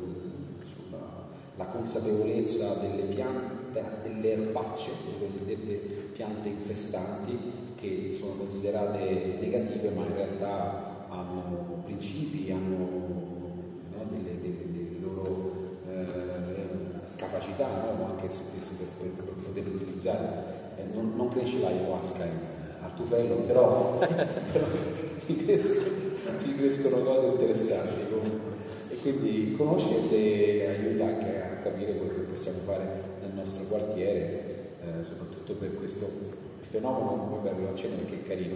[0.63, 5.75] sulla consapevolezza delle piante, delle erbacce, le cosiddette
[6.13, 7.37] piante infestanti,
[7.75, 10.90] che sono considerate negative ma in realtà
[11.21, 13.09] hanno principi, hanno
[14.09, 15.53] delle, delle, delle loro
[15.87, 18.05] eh, capacità, no?
[18.05, 20.59] anche spesso per, per, per poterle utilizzare.
[20.77, 22.39] Eh, non, non, cresce l'ayahuasca in
[22.81, 23.99] Artufello, però,
[24.51, 24.65] però
[25.25, 28.49] ci, crescono, cose interessanti comunque.
[28.89, 35.03] E quindi conoscerle aiuta anche a capire quello che possiamo fare nel nostro quartiere, eh,
[35.03, 36.07] soprattutto per questo
[36.59, 38.55] fenomeno, vabbè ve lo accenno perché è carino,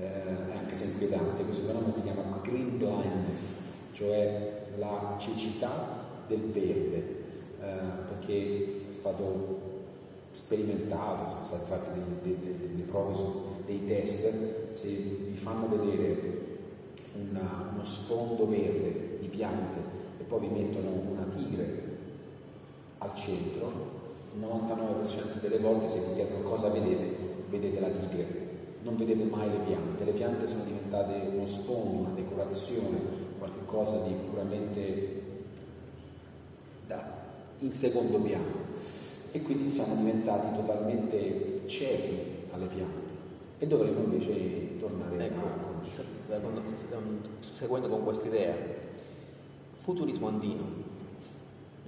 [0.00, 3.60] eh, anche se inquietante, questo fenomeno si chiama green blindness,
[3.92, 7.22] cioè la cecità del verde,
[7.60, 7.64] eh,
[8.08, 9.72] perché è stato
[10.30, 13.14] sperimentato, sono state fatte delle, delle, delle prove,
[13.66, 16.42] dei test, se vi fanno vedere
[17.30, 19.78] una, uno sfondo verde di piante
[20.18, 21.82] e poi vi mettono una tigre
[22.98, 24.02] al centro,
[24.34, 27.16] il 99% delle volte se vi chiedono cosa vedete,
[27.48, 28.43] vedete la tigre,
[28.84, 34.12] non vedete mai le piante, le piante sono diventate uno sfondo, una decorazione, qualcosa di
[34.28, 35.22] puramente
[36.86, 37.02] da,
[37.58, 38.62] in secondo piano
[39.30, 43.12] e quindi siamo diventati totalmente ciechi alle piante
[43.58, 46.06] e dovremmo invece tornare ecco, a conoscere.
[47.56, 48.54] Seguendo con questa idea,
[49.76, 50.62] futurismo andino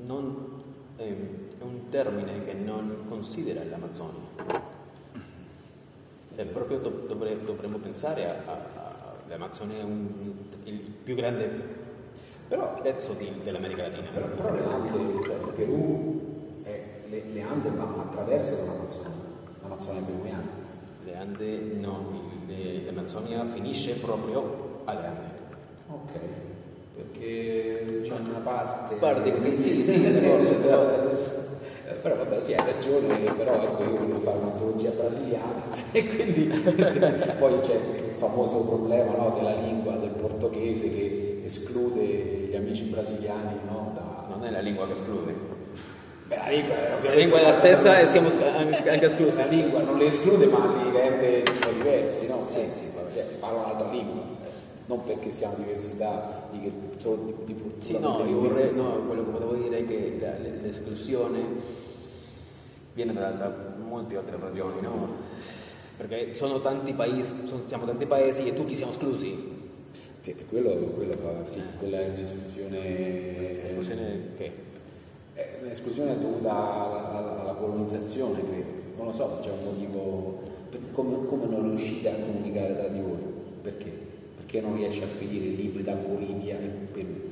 [0.04, 0.62] non,
[0.96, 1.16] eh,
[1.58, 4.65] è un termine che non considera l'Amazzonia.
[6.36, 8.86] E proprio dovre, dovremmo pensare a, a
[9.28, 10.32] l'Amazzonia è un,
[10.64, 11.84] il più grande
[12.48, 14.08] però, pezzo di, dell'America Latina.
[14.12, 19.10] Però, però, le Ande, cioè il Perù, è, le, le, Ande attraversano l'Amazzonia,
[19.62, 20.64] l'Amazzonia peruviana.
[21.04, 25.34] Le Ande no, le, l'Amazzonia finisce proprio alle Ande.
[25.88, 26.12] Ok,
[26.94, 28.94] perché c'è una parte...
[28.94, 30.36] parte che sì, sì, però,
[31.94, 35.62] però sì, hai ragione, però ecco, io volevo fare un'antologia brasiliana
[35.92, 36.46] e quindi
[37.38, 43.60] poi c'è il famoso problema no, della lingua, del portoghese che esclude gli amici brasiliani
[43.68, 44.34] no, da...
[44.34, 45.34] Non è la lingua che esclude.
[46.26, 49.36] Beh, la lingua, la lingua è la stessa e siamo anche esclusi.
[49.36, 52.46] La lingua non le esclude ma li rende diversi, no?
[52.48, 54.22] Sì, sì, cioè, parla un'altra lingua,
[54.86, 56.72] non perché siamo diversità di, di,
[57.44, 60.18] di Sì, no, vorrei, no, quello che volevo dire è che
[60.62, 61.40] l'esclusione
[62.94, 63.52] viene da, da
[63.84, 65.08] molte altre ragioni, no?
[65.96, 69.54] Perché sono tanti paesi, sono, siamo tanti paesi e tutti siamo esclusi.
[70.20, 73.64] Sì, quello, quello fa, sì, quella è un'esclusione.
[73.66, 74.52] Esclusione che?
[75.34, 78.70] È un'esclusione dovuta alla, alla, alla, colonizzazione, credo.
[78.96, 80.54] Non lo so, c'è un motivo.
[80.92, 83.18] Come, come non riuscite a comunicare tra di voi?
[83.62, 84.05] Perché?
[84.56, 87.30] Perché non riesce a spedire i libri da Bolivia in Perù?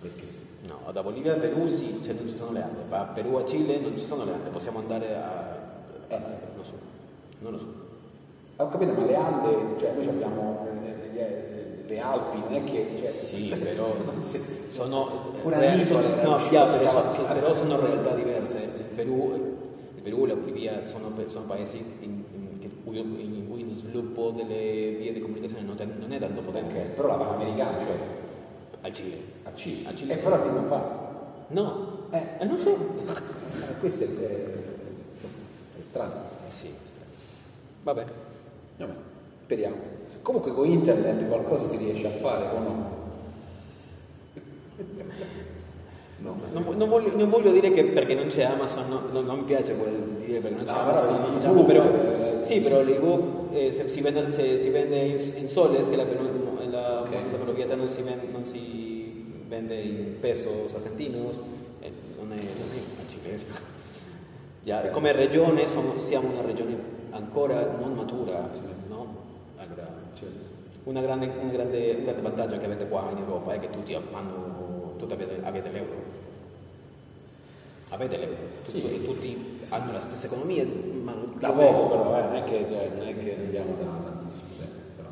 [0.00, 0.22] Perché?
[0.66, 3.34] No, da Bolivia a Perù sì, cioè non ci sono le Ande, ma a Perù
[3.34, 5.58] a Cile non ci sono le Ande, possiamo andare a...
[6.06, 6.16] Eh.
[6.16, 6.72] Non lo so,
[7.40, 7.66] non lo so.
[8.56, 10.68] Ho capito, ma le Ande, cioè noi abbiamo
[11.12, 12.92] le, le Alpi, non è che...
[12.96, 13.92] Cioè, sì, però
[14.72, 15.32] sono...
[15.42, 18.58] Pure reali, sono, no, yeah, però, sono, però sono realtà diverse.
[18.58, 19.56] Il Perù,
[19.96, 22.22] il Perù e la Bolivia sono, sono paesi in,
[23.02, 26.74] cui lo sviluppo delle vie di comunicazione non, non è tanto potente.
[26.74, 27.98] Okay, però la Panamericana, cioè
[28.80, 29.18] al Cile.
[29.42, 29.88] Al Cile.
[29.88, 30.22] Al Cile eh, sì.
[30.22, 31.14] però non fa.
[31.48, 32.08] No.
[32.10, 32.70] Eh, eh non so.
[32.70, 34.54] Eh, questo è, è,
[35.76, 36.14] è strano.
[36.46, 37.10] Eh sì, è strano.
[37.82, 38.04] Vabbè.
[38.76, 38.92] Vabbè,
[39.44, 39.76] speriamo.
[40.22, 42.94] Comunque con internet qualcosa si riesce a fare o no?
[46.18, 46.34] No.
[46.50, 49.44] Non, non, voglio, non, voglio, dire che perché non c'è Amazon, no, non, non, mi
[49.44, 49.92] piace quel
[50.24, 53.72] dire perché non c'è no, Amazon, non lo facciamo, però, eh, sì, però l'ebook eh,
[53.72, 56.04] se, si vende, se si vende in, in soles, che la,
[56.70, 57.30] la, okay.
[57.30, 61.38] la proprietà non si, vende, non si vende in pesos argentinos,
[61.80, 63.46] eh, non è, non è cilese.
[64.64, 66.76] Ja, come regione sono, siamo una regione
[67.10, 68.50] ancora non matura,
[68.88, 69.24] no?
[69.58, 69.86] Allora,
[70.84, 73.96] una grande, un, grande, un grande vantaggio che avete qua in Europa è che tutti
[74.08, 76.24] fanno, tutti avete, avete l'euro.
[77.90, 78.80] Avete l'euro, sì.
[78.80, 80.64] tutti, tutti hanno la stessa economia,
[81.02, 84.48] ma da poco però, eh, non, è che, cioè, non è che andiamo da tantissimo
[84.58, 85.08] tempo, però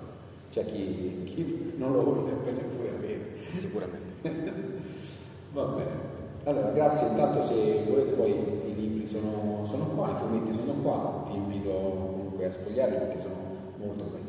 [0.51, 3.37] c'è chi, chi non lo vuole nemmeno pure avere.
[3.59, 4.13] Sicuramente.
[5.53, 6.13] Va bene.
[6.45, 11.23] Allora, grazie, intanto se volete poi i libri sono, sono qua, i fumetti sono qua,
[11.27, 13.35] ti invito comunque a spogliarli perché sono
[13.79, 14.24] molto belli.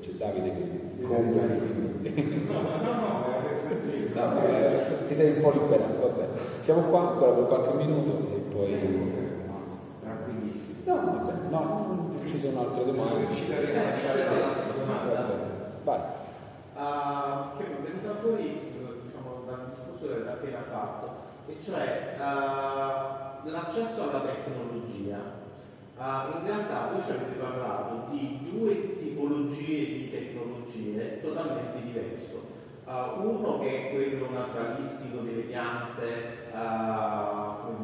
[0.00, 1.44] C'è Davide che compra
[2.02, 2.92] No, no,
[4.14, 6.28] no, eh, ti sei un po' liberato, vabbè.
[6.60, 8.78] Siamo qua ancora per qualche minuto e poi...
[10.00, 10.78] Tranquillissimo.
[10.84, 13.26] No, vabbè, no, ci sono altre domande.
[15.84, 16.00] Vai.
[16.74, 18.58] Uh, che mi è venuta fuori
[19.04, 21.08] diciamo, dal discorso che avete appena fatto,
[21.46, 25.39] e cioè uh, l'accesso alla tecnologia.
[26.00, 32.40] Uh, in realtà voi ci avete parlato di due tipologie di tecnologie totalmente diverse.
[33.18, 36.48] uno che è quello naturalistico delle piante,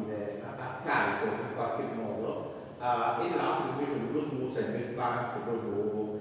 [0.03, 6.19] dire, arcaico in qualche modo, e l'altro invece quello suo sempre il punk proprio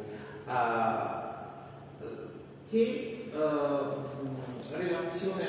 [2.68, 5.47] che uh, relazione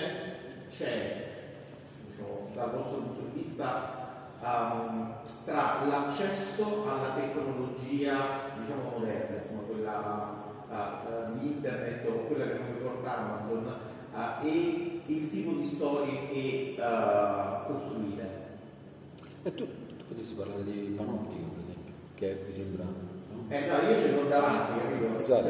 [0.70, 1.28] c'è
[2.08, 4.07] diciamo, dal vostro punto di vista
[4.42, 5.16] um,
[5.46, 12.74] tra l'accesso alla tecnologia diciamo moderna, insomma quella uh, di internet o quella che non
[12.74, 13.76] riporta Amazon
[14.14, 16.76] uh, e il tipo di storie che
[17.68, 18.46] costruite?
[19.44, 22.84] E tu, tu potresti parlare di panoptica per esempio, che mi sembra...
[22.84, 23.46] No?
[23.50, 25.20] Eh no, io ce l'ho davanti, capito?
[25.20, 25.50] Esatto.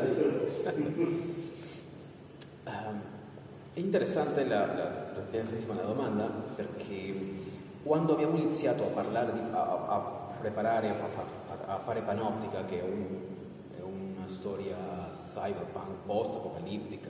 [2.66, 3.02] Um,
[3.74, 4.74] è interessante la, la,
[5.14, 7.14] la, la, domanda perché
[7.84, 10.00] quando abbiamo iniziato a parlare, di, a, a,
[10.40, 13.06] preparare, a, a, fare Panoptica, che è, un,
[13.78, 14.76] è una storia
[15.34, 17.10] cyberpunk, post-apocalittica,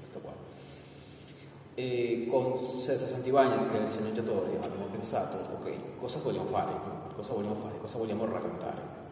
[0.00, 0.32] questo qua,
[1.74, 6.72] e con Cesar Santibagnes, che è il sceneggiatore, abbiamo pensato, ok, cosa vogliamo fare?
[7.14, 7.78] Cosa vogliamo fare?
[7.80, 9.02] Cosa vogliamo raccontare?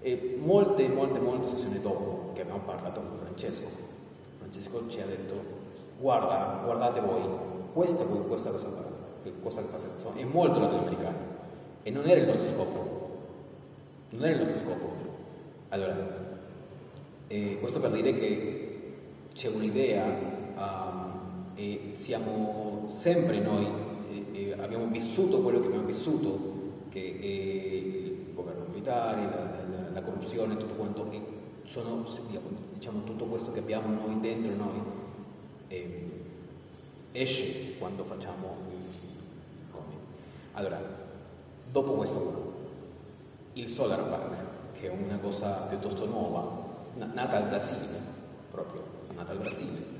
[0.00, 3.68] E molte, molte, molte sessioni dopo che abbiamo parlato con Francesco,
[4.38, 5.58] Francesco ci ha detto
[5.98, 7.22] guarda, guardate voi,
[7.72, 8.84] questa, questa cosa qua,
[9.42, 11.16] cosa che passa, insomma, è molto latinoamericano
[11.82, 13.08] e non era il nostro scopo,
[14.10, 14.92] non era il nostro scopo.
[15.70, 16.36] Allora,
[17.28, 18.68] eh, questo per dire che
[19.34, 20.04] c'è un'idea
[20.56, 23.66] um, e siamo sempre noi,
[24.32, 26.56] eh, abbiamo vissuto quello che abbiamo vissuto,
[26.88, 31.20] che il governo militare, la, la, la corruzione, tutto quanto, e
[31.64, 32.06] sono
[32.74, 34.80] diciamo, tutto questo che abbiamo noi dentro noi
[35.68, 36.10] eh,
[37.12, 38.76] esce quando facciamo.
[40.58, 40.80] Allora,
[41.70, 42.52] dopo questo
[43.52, 44.36] il Solar Park,
[44.72, 47.96] che è una cosa piuttosto nuova, nata al Brasile,
[48.50, 48.82] proprio
[49.14, 49.96] nata al Brasile,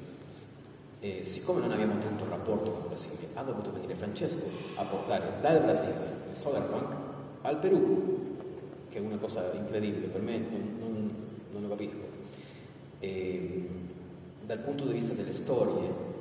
[0.99, 5.35] e siccome non abbiamo tanto rapporto con il Brasile, ha dovuto venire Francesco a portare
[5.41, 6.97] dal Brasile il Solar Punk
[7.43, 8.37] al Perù,
[8.91, 11.15] che è una cosa incredibile per me, non, non,
[11.53, 12.05] non lo capisco.
[12.99, 13.69] E,
[14.45, 16.17] dal punto di vista delle storie,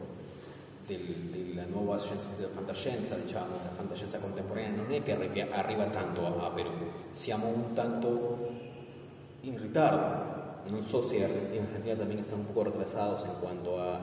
[0.88, 1.00] del,
[1.32, 5.12] della nuova scienza, della fantascienza, diciamo, della fantascienza contemporanea, non è che
[5.52, 6.72] arriva tanto a, Perù,
[7.12, 8.50] siamo un tanto
[9.42, 10.36] in ritardo.
[10.70, 11.24] Non so se in
[11.62, 14.00] Argentina también están un poco retrasados en cuanto a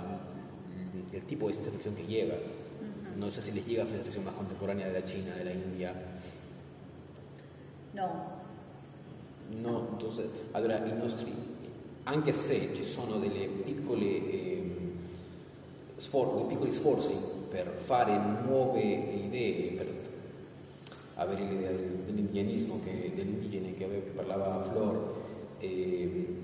[1.12, 2.36] el tipo de ciencia ficción que llega.
[3.16, 5.94] No sé si les llega ciencia ficción más contemporánea de la China, de la India.
[7.92, 8.42] No.
[9.62, 11.34] No, entonces, allora i nostri,
[12.04, 14.63] anche se ci sono delle piccole eh,
[15.96, 17.14] sfor- piccoli sforzi
[17.48, 19.86] per fare nuove idee, per
[21.14, 21.70] avere l'idea
[22.04, 25.14] dell'indianismo, che, dell'indigene che, che parlava Flor,
[25.58, 26.40] eh,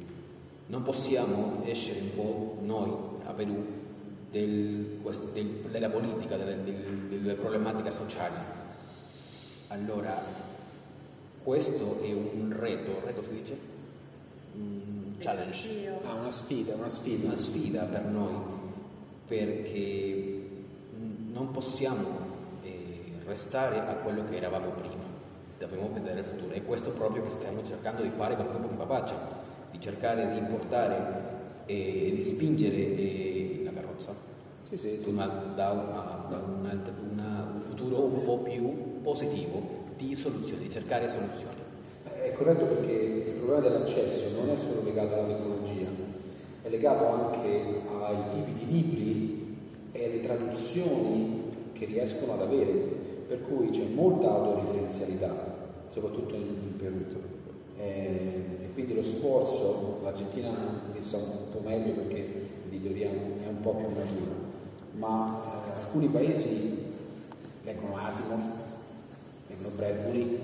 [0.66, 2.90] non possiamo essere un po' noi
[3.24, 3.64] a Perù
[4.30, 5.00] del,
[5.32, 6.56] del, della politica, delle,
[7.08, 8.36] delle problematiche sociali.
[9.68, 10.22] Allora,
[11.42, 13.58] questo è un reto, reto si dice?
[14.54, 15.92] Un challenge.
[16.04, 17.26] Ah, una sfida, una sfida.
[17.26, 18.34] Una sfida per noi,
[19.30, 20.48] perché
[21.30, 22.08] non possiamo
[22.64, 25.04] eh, restare a quello che eravamo prima,
[25.56, 26.52] dobbiamo vedere il futuro.
[26.52, 29.14] E questo proprio che stiamo cercando di fare con il gruppo di Papaccia,
[29.70, 31.28] di cercare di portare
[31.66, 34.12] e di spingere eh, carrozza
[34.68, 36.72] sì, sì, sì, una, da, una, da una,
[37.12, 39.62] una, un futuro un po' più positivo
[39.96, 41.58] di soluzioni, di cercare soluzioni.
[42.02, 45.86] È corretto perché il problema dell'accesso non è solo legato alla tecnologia,
[46.70, 49.56] legato anche ai tipi di libri
[49.92, 52.72] e alle traduzioni che riescono ad avere,
[53.26, 55.34] per cui c'è molta autoreferenzialità,
[55.88, 57.04] soprattutto in, Perù.
[57.76, 63.60] Eh, e quindi lo sforzo, l'Argentina ne sa un po' meglio perché l'editoria è un
[63.60, 64.32] po' più matura,
[64.92, 66.78] ma eh, alcuni paesi
[67.64, 68.42] leggono Asimov,
[69.48, 70.38] leggono Bradbury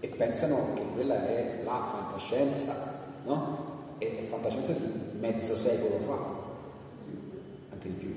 [0.00, 3.68] e pensano che quella è la fantascienza, no?
[3.98, 6.18] E è fantascienza di mezzo secolo fa,
[7.72, 8.14] anche di più.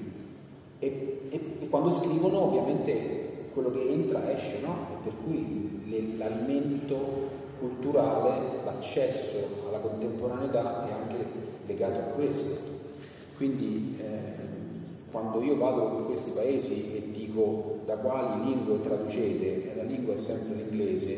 [0.79, 4.87] E, e, e quando scrivono ovviamente quello che entra esce, no?
[4.91, 11.25] E per cui l'alimento culturale, l'accesso alla contemporaneità è anche
[11.67, 12.71] legato a questo.
[13.37, 14.33] Quindi eh,
[15.11, 20.17] quando io vado in questi paesi e dico da quali lingue traducete, la lingua è
[20.17, 21.11] sempre l'inglese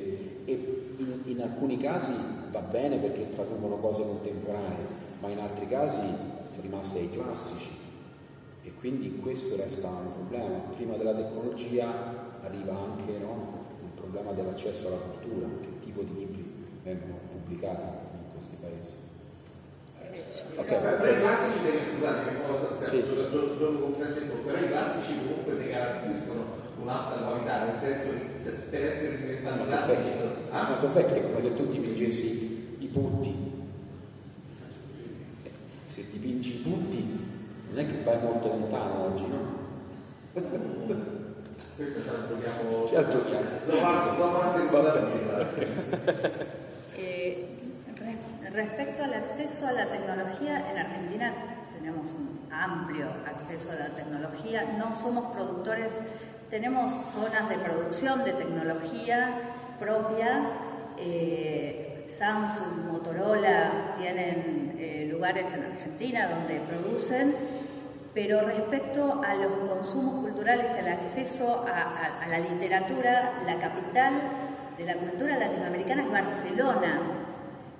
[0.45, 2.14] e in, in alcuni casi
[2.52, 5.99] va bene perché traducono cose contemporanee, ma in altri casi
[6.49, 7.72] sono rimasti ai classici
[8.61, 10.57] e quindi questo resta un problema.
[10.76, 11.88] Prima della tecnologia
[12.41, 16.45] arriva anche no, il problema dell'accesso alla cultura, che tipo di libri
[16.84, 18.93] vengono pubblicati in questi paesi.
[20.56, 20.99] Ok.
[20.99, 23.03] Per i classici, scusate, poi sì.
[23.57, 26.43] giorno con Francesco, però i classici comunque ne garantiscono
[26.81, 30.69] un'alta qualità, nel senso che per essere diventati classici sono ah?
[30.69, 33.45] ma sono vecchi, è come se tu dipingessi i putti.
[36.66, 37.24] Dipingi i putti
[37.70, 39.64] non è che vai molto lontano oggi, no?
[41.76, 42.88] Questo ce la giochiamo.
[42.88, 43.46] Ce la giochiamo.
[44.18, 44.94] Dopo la seconda
[48.56, 51.34] Respecto al acceso a la tecnología, en Argentina
[51.74, 56.04] tenemos un amplio acceso a la tecnología, no somos productores,
[56.50, 59.42] tenemos zonas de producción de tecnología
[59.78, 60.52] propia,
[60.98, 67.36] eh, Samsung, Motorola tienen eh, lugares en Argentina donde producen,
[68.14, 74.14] pero respecto a los consumos culturales, el acceso a la literatura, la capital
[74.77, 77.02] de la cultura latinoamericana es Barcelona,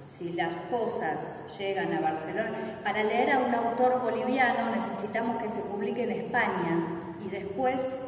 [0.02, 2.52] si las cosas llegan a Barcelona,
[2.84, 8.00] para leer a un autor boliviano necesitamos que se publique en España y después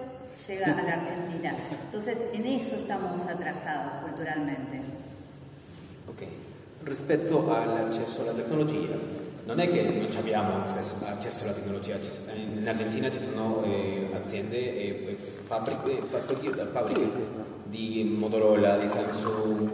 [0.47, 1.55] llega a la Argentina.
[1.83, 4.81] Entonces, en eso estamos atrasados culturalmente.
[6.07, 6.25] Ok,
[6.83, 8.95] rispetto all'accesso alla tecnologia,
[9.45, 11.97] non è che non abbiamo accesso, accesso alla tecnologia,
[12.35, 17.09] in Argentina ci sono eh, aziende e fabbriche, fabbriche, fabbriche
[17.65, 19.69] di Motorola, di Samsung,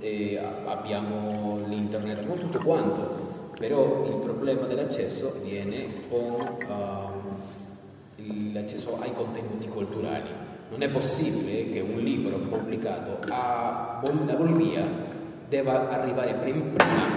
[0.00, 9.12] eh, abbiamo l'internet, abbiamo tutto quanto, però il problema dell'accesso viene con uh, l'accesso ai
[9.14, 10.44] contenuti culturali.
[10.68, 14.00] Non è possibile che un libro pubblicato a,
[14.36, 15.05] Bolivia
[15.48, 16.64] debba arrivare prima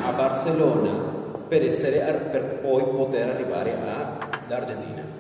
[0.06, 0.91] a Barcellona
[1.47, 1.99] per, essere,
[2.31, 5.18] per poi poter arrivare all'Argentina.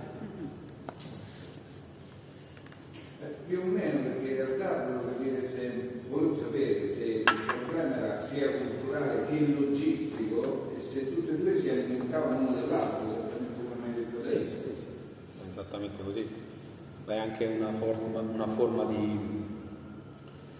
[3.47, 7.23] Più o meno perché realtà volevo capire se, volevo sapere se il
[7.63, 13.07] problema era sia culturale che logistico e se tutte e due si alimentavano uno dell'altro,
[13.07, 14.51] esattamente come hai detto Sì, adesso.
[14.61, 14.85] sì, sì,
[15.43, 16.27] è esattamente così.
[17.05, 19.47] È anche una forma, una forma di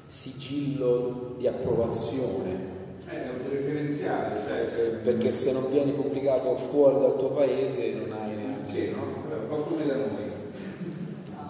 [0.10, 2.68] sigillo di approvazione,
[3.06, 8.36] È autoreferenziale, cioè eh, perché se non vieni pubblicato fuori dal tuo paese non hai
[8.36, 8.72] neanche...
[8.73, 9.03] sì, no?
[9.03, 10.27] un po' come da noi.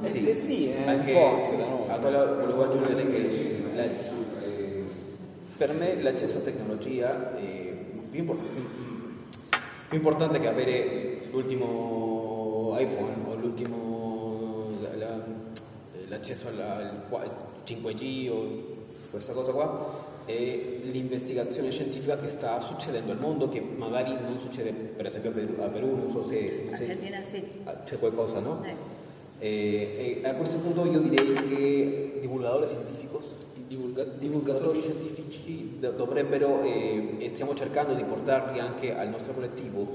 [0.01, 1.89] Eh, sì, è anche, un po' anche da noi.
[1.89, 4.83] a quello volevo aggiungere che la- Eh,
[5.57, 7.73] per me l'accesso a tecnologia è
[8.09, 8.39] più, impor-
[9.87, 13.88] più importante che avere l'ultimo iPhone o l'ultimo
[16.19, 18.77] l'accesso al, al qua- 5G o
[19.09, 24.71] questa cosa qua è l'investigazione scientifica che sta succedendo al mondo che magari non succede
[24.71, 27.43] per esempio a Perù, a Perù, non so se, non Argentina sì.
[27.63, 28.63] Ah, c'è qualcosa, no?
[28.63, 28.97] Eh.
[29.39, 33.07] E, e a questo punto io direi che divulgatori scientifici,
[33.67, 39.87] divulga- divulgatori scientifici do- dovrebbero, eh, e stiamo cercando di portarli anche al nostro collettivo,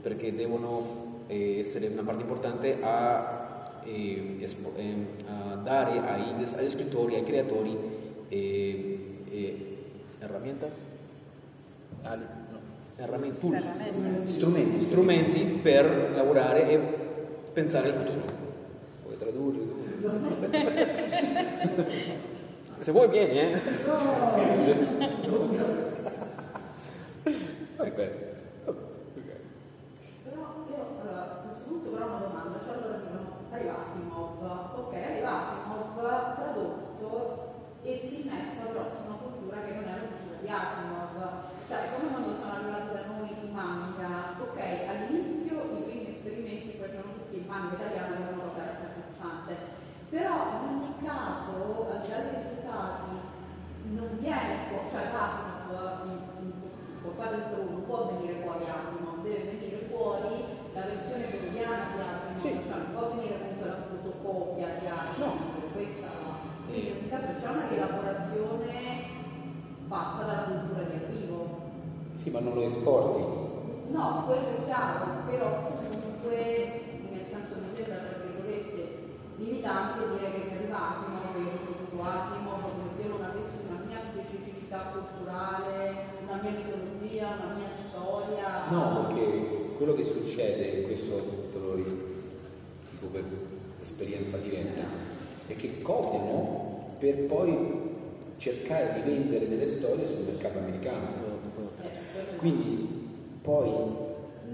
[0.00, 3.51] perché devono eh, essere una parte importante a,
[3.84, 7.76] eh, espo- ehm, a dare ai, agli scrittori, ai creatori
[8.28, 8.98] eh,
[9.30, 9.76] eh,
[10.20, 10.76] herramientas,
[12.02, 12.58] Ali- no.
[12.96, 13.64] herramientas, tools.
[14.28, 16.78] Strumenti, strumenti per lavorare e
[17.52, 18.22] pensare al futuro.
[19.02, 19.80] Puoi tradurre?
[22.82, 23.52] Se vuoi vieni, eh.
[27.84, 28.02] Ecco.
[30.22, 32.71] Però io allora, a questo punto però una domanda, cioè
[33.62, 34.42] arriva Asimov,
[34.74, 37.50] ok, arriva Asimov tradotto
[37.82, 41.16] e si innesta però su una cultura che non è la cultura di Asimov.
[41.66, 46.90] Cioè come quando sono arrivati da noi i manga, ok, all'inizio i primi esperimenti poi
[46.90, 49.54] sono tutti il manga italiano è una cosa raccapricciante.
[50.10, 53.14] Però in ogni caso, al di là dei risultati,
[53.94, 59.58] non viene fuori, cioè Asimov in, in, in Perù non può venire fuori Asimov, deve
[59.58, 60.44] venire fuori
[60.74, 62.48] la versione peruviana di Asimov, Sì.
[62.62, 66.12] cioè non può venire comunque la fotocopia di Asimov, questa
[66.72, 68.70] quindi in ogni caso c'è una rielaborazione
[69.92, 71.60] fatta dalla cultura di arrivo.
[72.14, 73.20] Sì, ma non lo esporti.
[73.92, 76.80] No, quello è chiaro, però comunque
[77.12, 78.80] nel senso mi sembra tra virgolette
[79.36, 84.00] limitante dire che mi arriva Asimov, io produco Asimov, come se non avessi una mia
[84.00, 85.76] specificità culturale,
[86.24, 88.48] una mia mitologia, una mia storia.
[88.72, 92.10] No, perché quello che succede, e questo te lo dico
[93.12, 93.24] per
[93.82, 94.84] esperienza diretta,
[95.48, 97.91] è che copiano per poi
[98.42, 101.06] cercare di vendere delle storie sul mercato americano.
[102.38, 102.88] Quindi
[103.40, 103.70] poi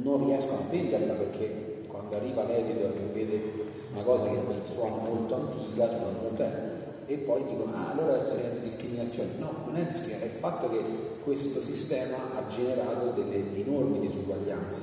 [0.02, 3.52] non riescono a venderla perché quando arriva l'editor che vede
[3.92, 4.36] una cosa che
[4.70, 9.30] suona molto antica, suona molto e poi dicono ah allora c'è discriminazione.
[9.38, 10.82] No, non è discriminazione, è il fatto che
[11.24, 14.82] questo sistema ha generato delle enormi disuguaglianze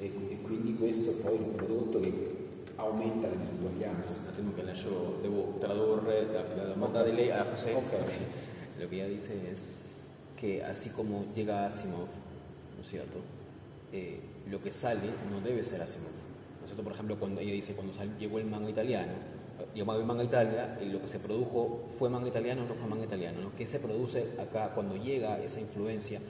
[0.00, 2.39] e, e quindi questo è poi il prodotto che
[2.80, 4.20] aumenta le disuguaglianze.
[4.22, 4.90] Un attimo que lascio,
[5.22, 7.74] debo tradurre la, la demanda de ley a José.
[7.74, 7.92] Ok.
[8.80, 9.66] Lo que ella dice es
[10.40, 12.08] que así como llega Asimov,
[12.76, 13.18] ¿no es cierto?
[13.92, 14.20] Eh,
[14.50, 16.08] lo que sale no debe ser Asimov.
[16.08, 16.82] ¿No es cierto?
[16.82, 19.12] Por ejemplo, cuando ella dice, cuando sal- llegó el manga italiano,
[19.60, 22.88] eh, llegó el manga Italia, y lo que se produjo fue manga italiano, no fue
[22.88, 23.40] manga italiano.
[23.42, 23.54] ¿no?
[23.54, 26.20] ¿Qué se produce acá cuando llega esa influencia?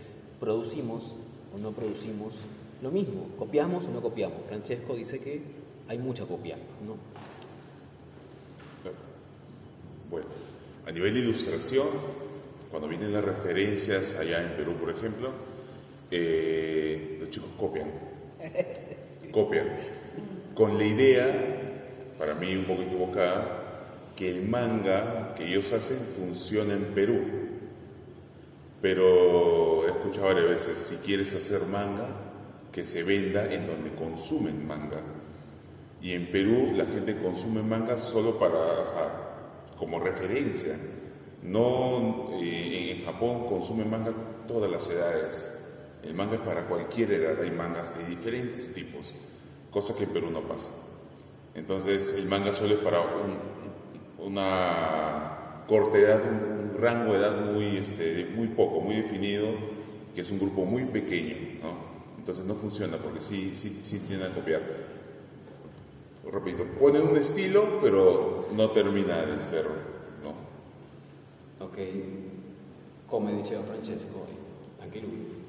[0.40, 1.14] ¿Producimos
[1.54, 2.34] o no producimos
[2.82, 3.28] lo mismo?
[3.38, 4.42] ¿Copiamos o no copiamos?
[4.44, 5.40] Francesco dice que
[5.90, 6.56] hay mucha copia,
[6.86, 6.96] ¿no?
[10.08, 10.28] Bueno,
[10.86, 11.88] a nivel de ilustración,
[12.70, 15.32] cuando vienen las referencias allá en Perú, por ejemplo,
[16.12, 17.90] eh, los chicos copian.
[19.32, 19.68] Copian.
[20.54, 21.26] Con la idea,
[22.18, 27.20] para mí un poco equivocada, que el manga que ellos hacen funciona en Perú.
[28.80, 32.08] Pero he escuchado varias veces, si quieres hacer manga,
[32.72, 35.00] que se venda en donde consumen manga.
[36.02, 40.76] Y en Perú la gente consume manga solo para, o sea, como referencia.
[41.42, 44.12] No, eh, en Japón consumen manga
[44.48, 45.54] todas las edades.
[46.02, 49.16] El manga es para cualquier edad, hay mangas de diferentes tipos,
[49.70, 50.68] cosa que en Perú no pasa.
[51.54, 57.40] Entonces el manga solo es para un- una corta edad, un, un rango de edad
[57.52, 59.46] muy, este, muy poco, muy definido,
[60.14, 61.36] que es un grupo muy pequeño.
[61.62, 61.74] ¿no?
[62.18, 64.62] Entonces no funciona porque sí, sí, sí tienden a copiar.
[66.30, 69.66] Repito, ponen un estilo, pero no termina de ser.
[70.22, 70.34] ¿no?
[71.64, 71.78] Ok,
[73.06, 74.26] come diceva Francesco,
[74.80, 75.44] anche lui,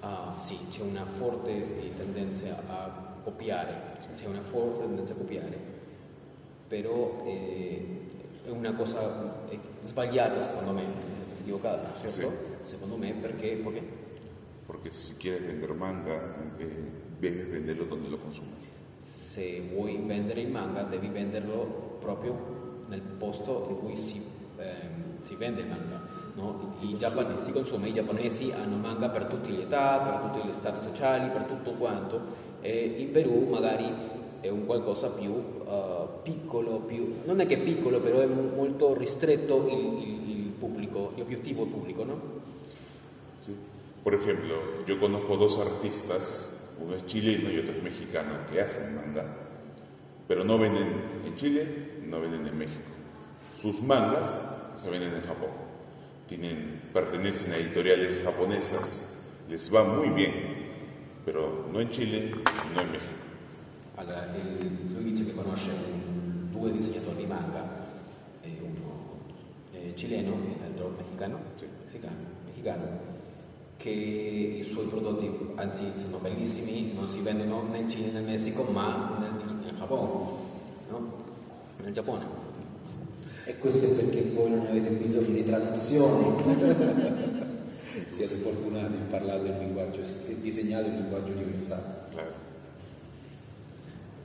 [0.00, 5.58] ah, sì, c'è una forte eh, tendenza a copiare, c'è una forte tendenza a copiare,
[6.66, 8.00] però eh,
[8.44, 9.40] è una cosa
[9.82, 12.28] sbagliata secondo me, è equivocata, certo?
[12.62, 12.70] Sì.
[12.70, 13.82] Secondo me perché, perché?
[14.66, 16.66] Porque si se quiere vender manga, eh,
[17.20, 18.73] debes venderlo donde lo consumen.
[19.34, 24.22] Se vuoi vendere il manga devi venderlo proprio nel posto in cui si,
[24.58, 26.00] ehm, si vende il manga.
[26.34, 26.74] No?
[26.80, 30.52] I giapponesi, si consuma, i giapponesi hanno manga per tutte le età, per tutti gli
[30.52, 32.20] stati sociali, per tutto quanto
[32.60, 33.84] e in Perù magari
[34.40, 39.66] è un qualcosa più uh, piccolo, più, non è che piccolo però è molto ristretto
[39.68, 42.20] il, il, il pubblico, l'obiettivo pubblico, ¿no?
[43.44, 43.54] Sí.
[44.02, 44.54] Por ejemplo,
[44.86, 49.24] yo conozco dos artistas, uno es chileno y otro es mexicano, que hacen manga,
[50.26, 50.88] pero no venden
[51.26, 52.90] en Chile, no venden en México.
[53.54, 54.40] Sus mangas
[54.76, 55.50] se venden en Japón.
[56.26, 59.02] Tienen, pertenecen a editoriales japonesas,
[59.48, 60.32] les va muy bien,
[61.24, 62.30] pero no in Cile,
[62.74, 63.12] no in Messico.
[63.96, 64.26] Allora,
[64.92, 65.70] lui dice che conosce
[66.50, 67.82] due disegnatori di manga,
[68.60, 69.20] uno
[69.94, 71.66] cileno e l'altro mexicano, Sì.
[71.84, 73.13] messicano, mexicano,
[73.76, 78.24] che i suoi prodotti, anzi sono bellissimi, non si vendono né in Cile né in
[78.24, 80.30] Messico, ma nel, nel Giappone,
[80.88, 81.12] no?
[81.82, 82.42] nel Giappone.
[83.44, 86.42] E questo è perché voi non avete bisogno di traduzioni.
[88.08, 90.00] Siete fortunati in parlare il linguaggio
[90.40, 91.82] disegnate il linguaggio universale.
[92.10, 92.32] Claro.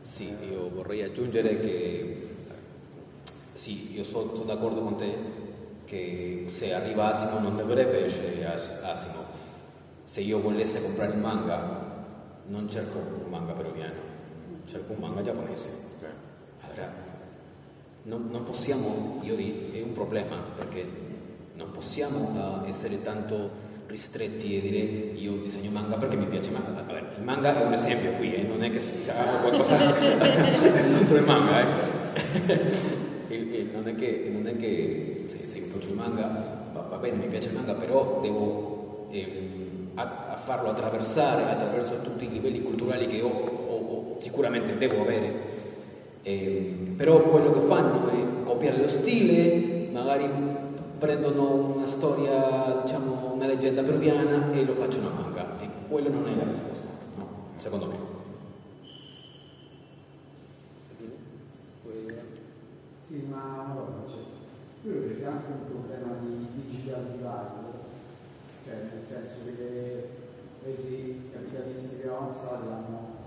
[0.02, 2.28] Sì, io vorrei aggiungere che
[3.56, 5.14] sì, io sono, sono d'accordo con te
[5.86, 9.39] che se arriva Asimo non dovrebbe essere As- Asimo.
[10.10, 11.86] Se io volessi comprare un manga,
[12.48, 13.94] non cerco un manga peruviano,
[14.66, 15.70] cerco un manga giapponese.
[16.62, 16.92] Allora,
[18.06, 20.84] non, non possiamo, io dico, è un problema perché
[21.54, 23.52] non possiamo eh, essere tanto
[23.86, 24.78] ristretti e dire
[25.14, 26.72] io disegno manga perché mi piace manga.
[26.72, 29.78] Vabbè, il manga è un esempio qui, eh, non è che cioè, hago qualcosa
[30.98, 31.62] contro il manga.
[31.62, 32.98] Eh.
[33.30, 36.82] Il- il- non, è che, non è che se, se io faccio il manga va,
[36.82, 39.69] va bene, mi piace il manga, però devo ehm,
[40.00, 45.02] a, a farlo attraversare attraverso tutti i livelli culturali che ho, o- o sicuramente devo
[45.02, 45.58] avere.
[46.24, 50.30] Eh, però quello che fanno è copiare lo stile, magari
[50.98, 55.46] prendono una storia, diciamo una leggenda peruviana e lo facciano a manga.
[55.60, 57.28] E quello non è la risposta, no,
[57.58, 57.98] secondo me.
[63.08, 64.22] Sì, ma cosa c'è.
[64.82, 67.69] Qui c'è anche un problema di digital divide,
[68.70, 70.10] cioè nel senso che le
[70.62, 73.18] paesi capitalisti più avanzati hanno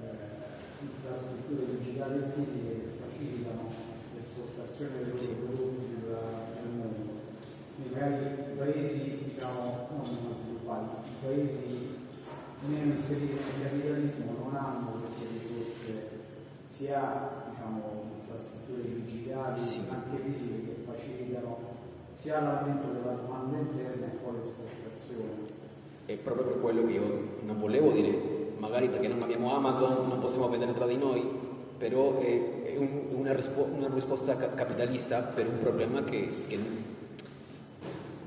[0.00, 3.66] eh, infrastrutture digitali e fisiche che facilitano
[4.14, 6.04] l'esportazione dei loro prodotti nel-
[6.70, 7.14] mondo.
[7.78, 11.94] Nei paesi, diciamo, non sviluppati, i paesi
[12.68, 16.10] meno inseriti nel capitalismo non hanno queste risorse
[16.68, 19.82] sia diciamo, infrastrutture digitali, Sì.
[19.88, 21.75] anche fisiche che facilitano
[22.16, 25.54] sia l'aumento della domanda interna e poi l'esportazione.
[26.06, 28.16] È proprio per quello che io non volevo dire,
[28.58, 31.22] magari perché non abbiamo Amazon, non possiamo vendere tra di noi,
[31.78, 36.56] però è, è un- una, rispo- una risposta ca- capitalista per un problema che, che,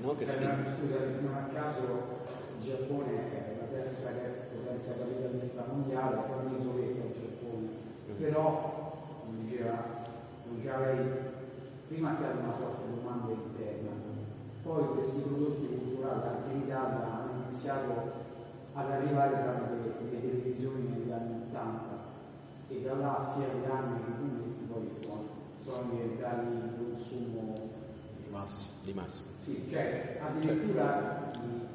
[0.02, 2.18] no, che non- scusa, non a caso
[2.60, 4.10] il Giappone è la terza
[4.54, 7.68] potenza capitalista mondiale, poi un'isoletta il Giappone.
[8.20, 9.84] Però, come diceva,
[10.44, 10.98] come diceva lei,
[11.90, 13.90] prima che hanno una forte domanda interna,
[14.64, 18.12] poi questi prodotti culturali anche in Italia hanno iniziato
[18.74, 21.98] ad arrivare tramite le televisioni negli anni 80
[22.70, 25.22] e da là sia gli anni che i fumetti poi insomma,
[25.64, 27.54] sono diventati di consumo
[28.24, 28.68] di massa.
[28.84, 29.24] Di massa.
[29.44, 31.68] sì, cioè addirittura il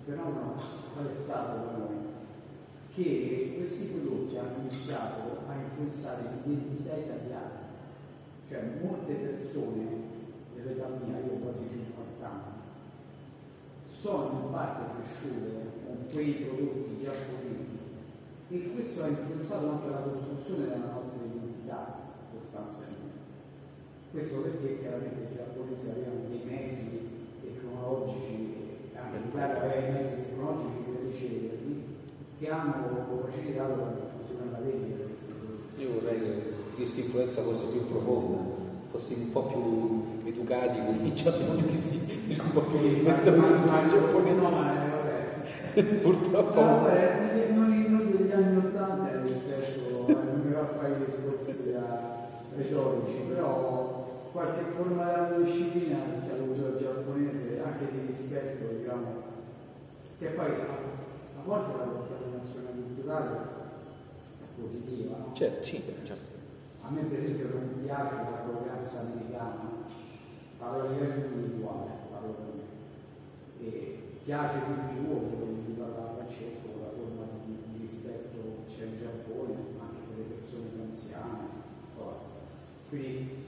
[0.00, 0.54] il fenomeno
[0.94, 1.98] qual è stato da noi?
[2.92, 7.59] Che questi prodotti hanno iniziato a influenzare l'identità italiana.
[8.50, 9.86] Cioè molte persone
[10.56, 12.58] dell'età mia, io ho quasi 50 anni,
[13.88, 17.78] sono in parte cresciute con quei prodotti giapponesi
[18.48, 21.94] e questo ha influenzato anche la costruzione della nostra identità
[22.26, 23.22] sostanzialmente.
[24.10, 27.06] Questo perché chiaramente i giapponesi avevano dei mezzi
[27.40, 28.66] tecnologici,
[28.96, 31.84] anche l'Italia aveva i mezzi tecnologici per riceverli,
[32.36, 35.82] che hanno facilitato la diffusione e la vendita di questi prodotti.
[35.82, 38.38] Io vorrei questa influenza fosse più profonda,
[38.90, 44.64] fossi un po' più educati con i giapponesi, un po' più rispettosi con i giapponesi.
[46.00, 50.94] Purtroppo No, vabbè, noi, noi degli anni 80 rispetto, eh, non mi va a fare
[50.94, 51.74] i discorsi
[52.56, 59.22] retorici, però qualche forma di disciplina questa cultura giapponese, anche di rispetto, diciamo,
[60.18, 63.36] che poi a, volte la contaminazione culturale
[64.40, 65.34] è positiva, no?
[65.34, 66.29] Certo, sì, certo.
[66.90, 69.86] A me per esempio non piace l'arroganza americana,
[70.58, 72.66] parlo a livello individuale, parlo per me.
[73.60, 78.98] E piace tutti gli uomini, come parlava Francesco, la forma di, di rispetto c'è in
[78.98, 81.46] Giappone, anche per le persone più anziane.
[82.88, 83.46] Quindi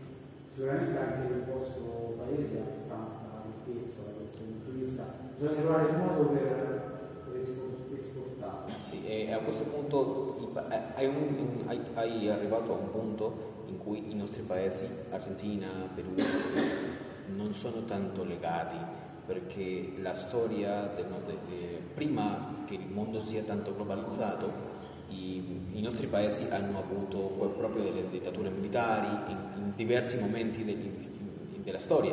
[0.48, 5.02] sicuramente anche il vostro paese ha tanta ricchezza da questo punto di vista,
[5.36, 7.81] bisogna trovare il modo per, per esportarlo.
[8.92, 13.78] Sì, e a questo punto eh, hai, un, hai, hai, arrivato a un punto in
[13.78, 16.14] cui i nostri paesi, Argentina, Perù,
[17.34, 18.76] non sono tanto legati
[19.24, 24.52] perché la storia, de, de, de, prima che il mondo sia tanto globalizzato,
[25.08, 27.18] i, i, nostri paesi hanno avuto
[27.56, 30.90] proprio delle dittature militari in, in diversi momenti degli,
[31.64, 32.12] della storia.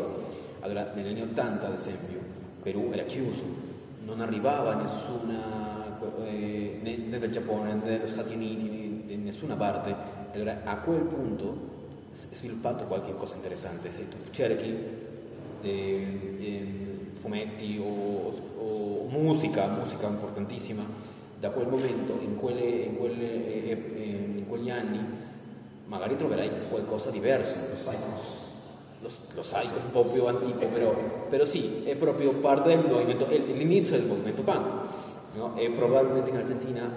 [0.62, 2.22] Allora, negli anni 80, ad esempio,
[2.64, 3.44] Perù era chiuso,
[4.06, 5.79] non arrivava nessuna,
[6.26, 9.94] eh, né, né, del Giappone né degli Stati Uniti, di nessuna parte.
[10.34, 11.78] Allora, a quel punto
[12.12, 13.90] si è sviluppato qualche cosa interessante.
[13.92, 14.76] Se tu cerchi
[15.62, 16.08] eh,
[16.40, 16.68] eh,
[17.14, 20.84] fumetti o, o musica, musica importantissima,
[21.40, 25.00] da quel momento, in, quelle, in, quelle, eh, eh, in quegli anni,
[25.86, 27.58] magari troverai qualcosa diverso.
[27.70, 28.48] Lo Psychos.
[29.02, 30.94] Lo, lo Psycho un po' più antico, però,
[31.30, 34.99] però, sì, è proprio parte del movimento, è l'inizio del movimento punk.
[35.36, 35.58] ¿No?
[35.58, 36.90] E probabilmente in Argentina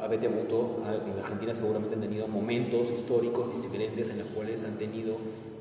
[0.00, 5.16] avete avuto, en Argentina seguramente han tenido momentos históricos diferentes en los cuales han tenido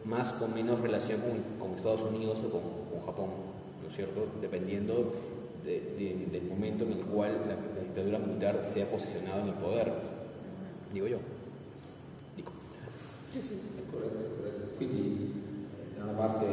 [0.05, 3.29] más o menos relación con, con Estados Unidos o con, con Japón,
[3.81, 4.27] ¿no es cierto?
[4.41, 5.11] Dependiendo
[5.63, 9.47] de, de, del momento en el cual la, la, dictadura militar se ha posicionado en
[9.49, 9.91] el poder,
[10.93, 11.17] digo yo.
[12.35, 12.51] Dico.
[13.31, 14.75] Sì, sì, è corretto, è corretto.
[14.77, 15.43] Quindi
[15.97, 16.45] da una parte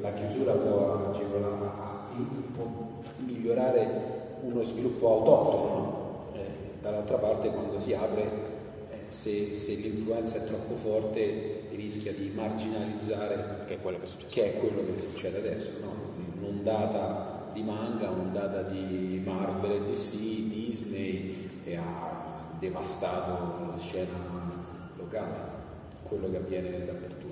[0.00, 1.10] la chiusura può,
[2.54, 8.22] può migliorare uno sviluppo autoctono, eh, dall'altra parte quando si apre,
[8.90, 14.54] eh, se, se, l'influenza è troppo forte rischia di marginalizzare che è quello che, che,
[14.54, 15.92] è quello che succede adesso, no?
[16.40, 20.16] un'ondata di manga, ondata di Marvel e DC,
[20.48, 24.18] Disney e ha devastato la scena
[24.96, 25.40] locale,
[26.02, 27.22] quello che avviene dappertutto.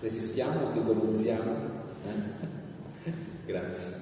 [0.00, 1.50] Resistiamo, decolonizziamo?
[2.06, 3.12] Eh?
[3.46, 4.01] Grazie.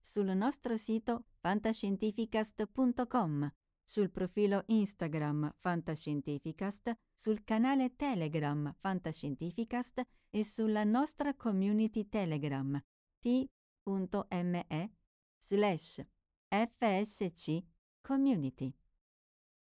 [0.00, 3.50] sul nostro sito fantascientificast.com
[3.90, 10.00] sul profilo Instagram Fantascientificast, sul canale Telegram Fantascientificast
[10.30, 12.80] e sulla nostra community Telegram
[13.18, 14.92] t.me
[15.38, 16.06] slash
[16.46, 17.64] fsc
[18.00, 18.72] community.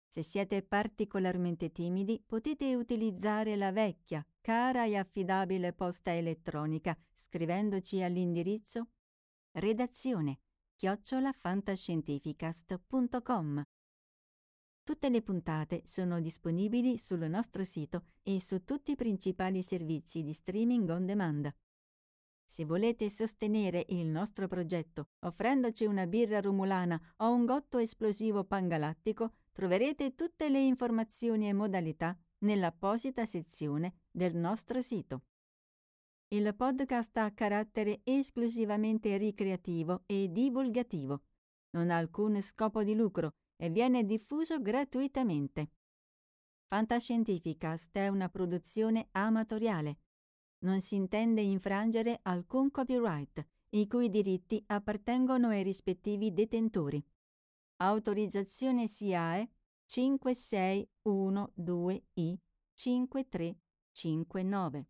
[0.06, 8.90] Se siete particolarmente timidi potete utilizzare la vecchia, cara e affidabile posta elettronica scrivendoci all'indirizzo
[9.54, 10.42] redazione
[10.76, 13.64] chiocciolafantascientificast.com
[14.84, 20.34] Tutte le puntate sono disponibili sul nostro sito e su tutti i principali servizi di
[20.34, 21.56] streaming on demand.
[22.44, 29.34] Se volete sostenere il nostro progetto offrendoci una birra rumulana o un gotto esplosivo pangalattico,
[29.52, 35.26] troverete tutte le informazioni e modalità nell'apposita sezione del nostro sito.
[36.32, 41.24] Il podcast ha carattere esclusivamente ricreativo e divulgativo.
[41.72, 45.72] Non ha alcun scopo di lucro e viene diffuso gratuitamente.
[46.68, 50.02] Fantascientificast è una produzione amatoriale.
[50.60, 57.04] Non si intende infrangere alcun copyright, i cui diritti appartengono ai rispettivi detentori.
[57.78, 59.50] Autorizzazione SIAE
[59.90, 62.38] 5612I
[62.76, 64.90] 5359.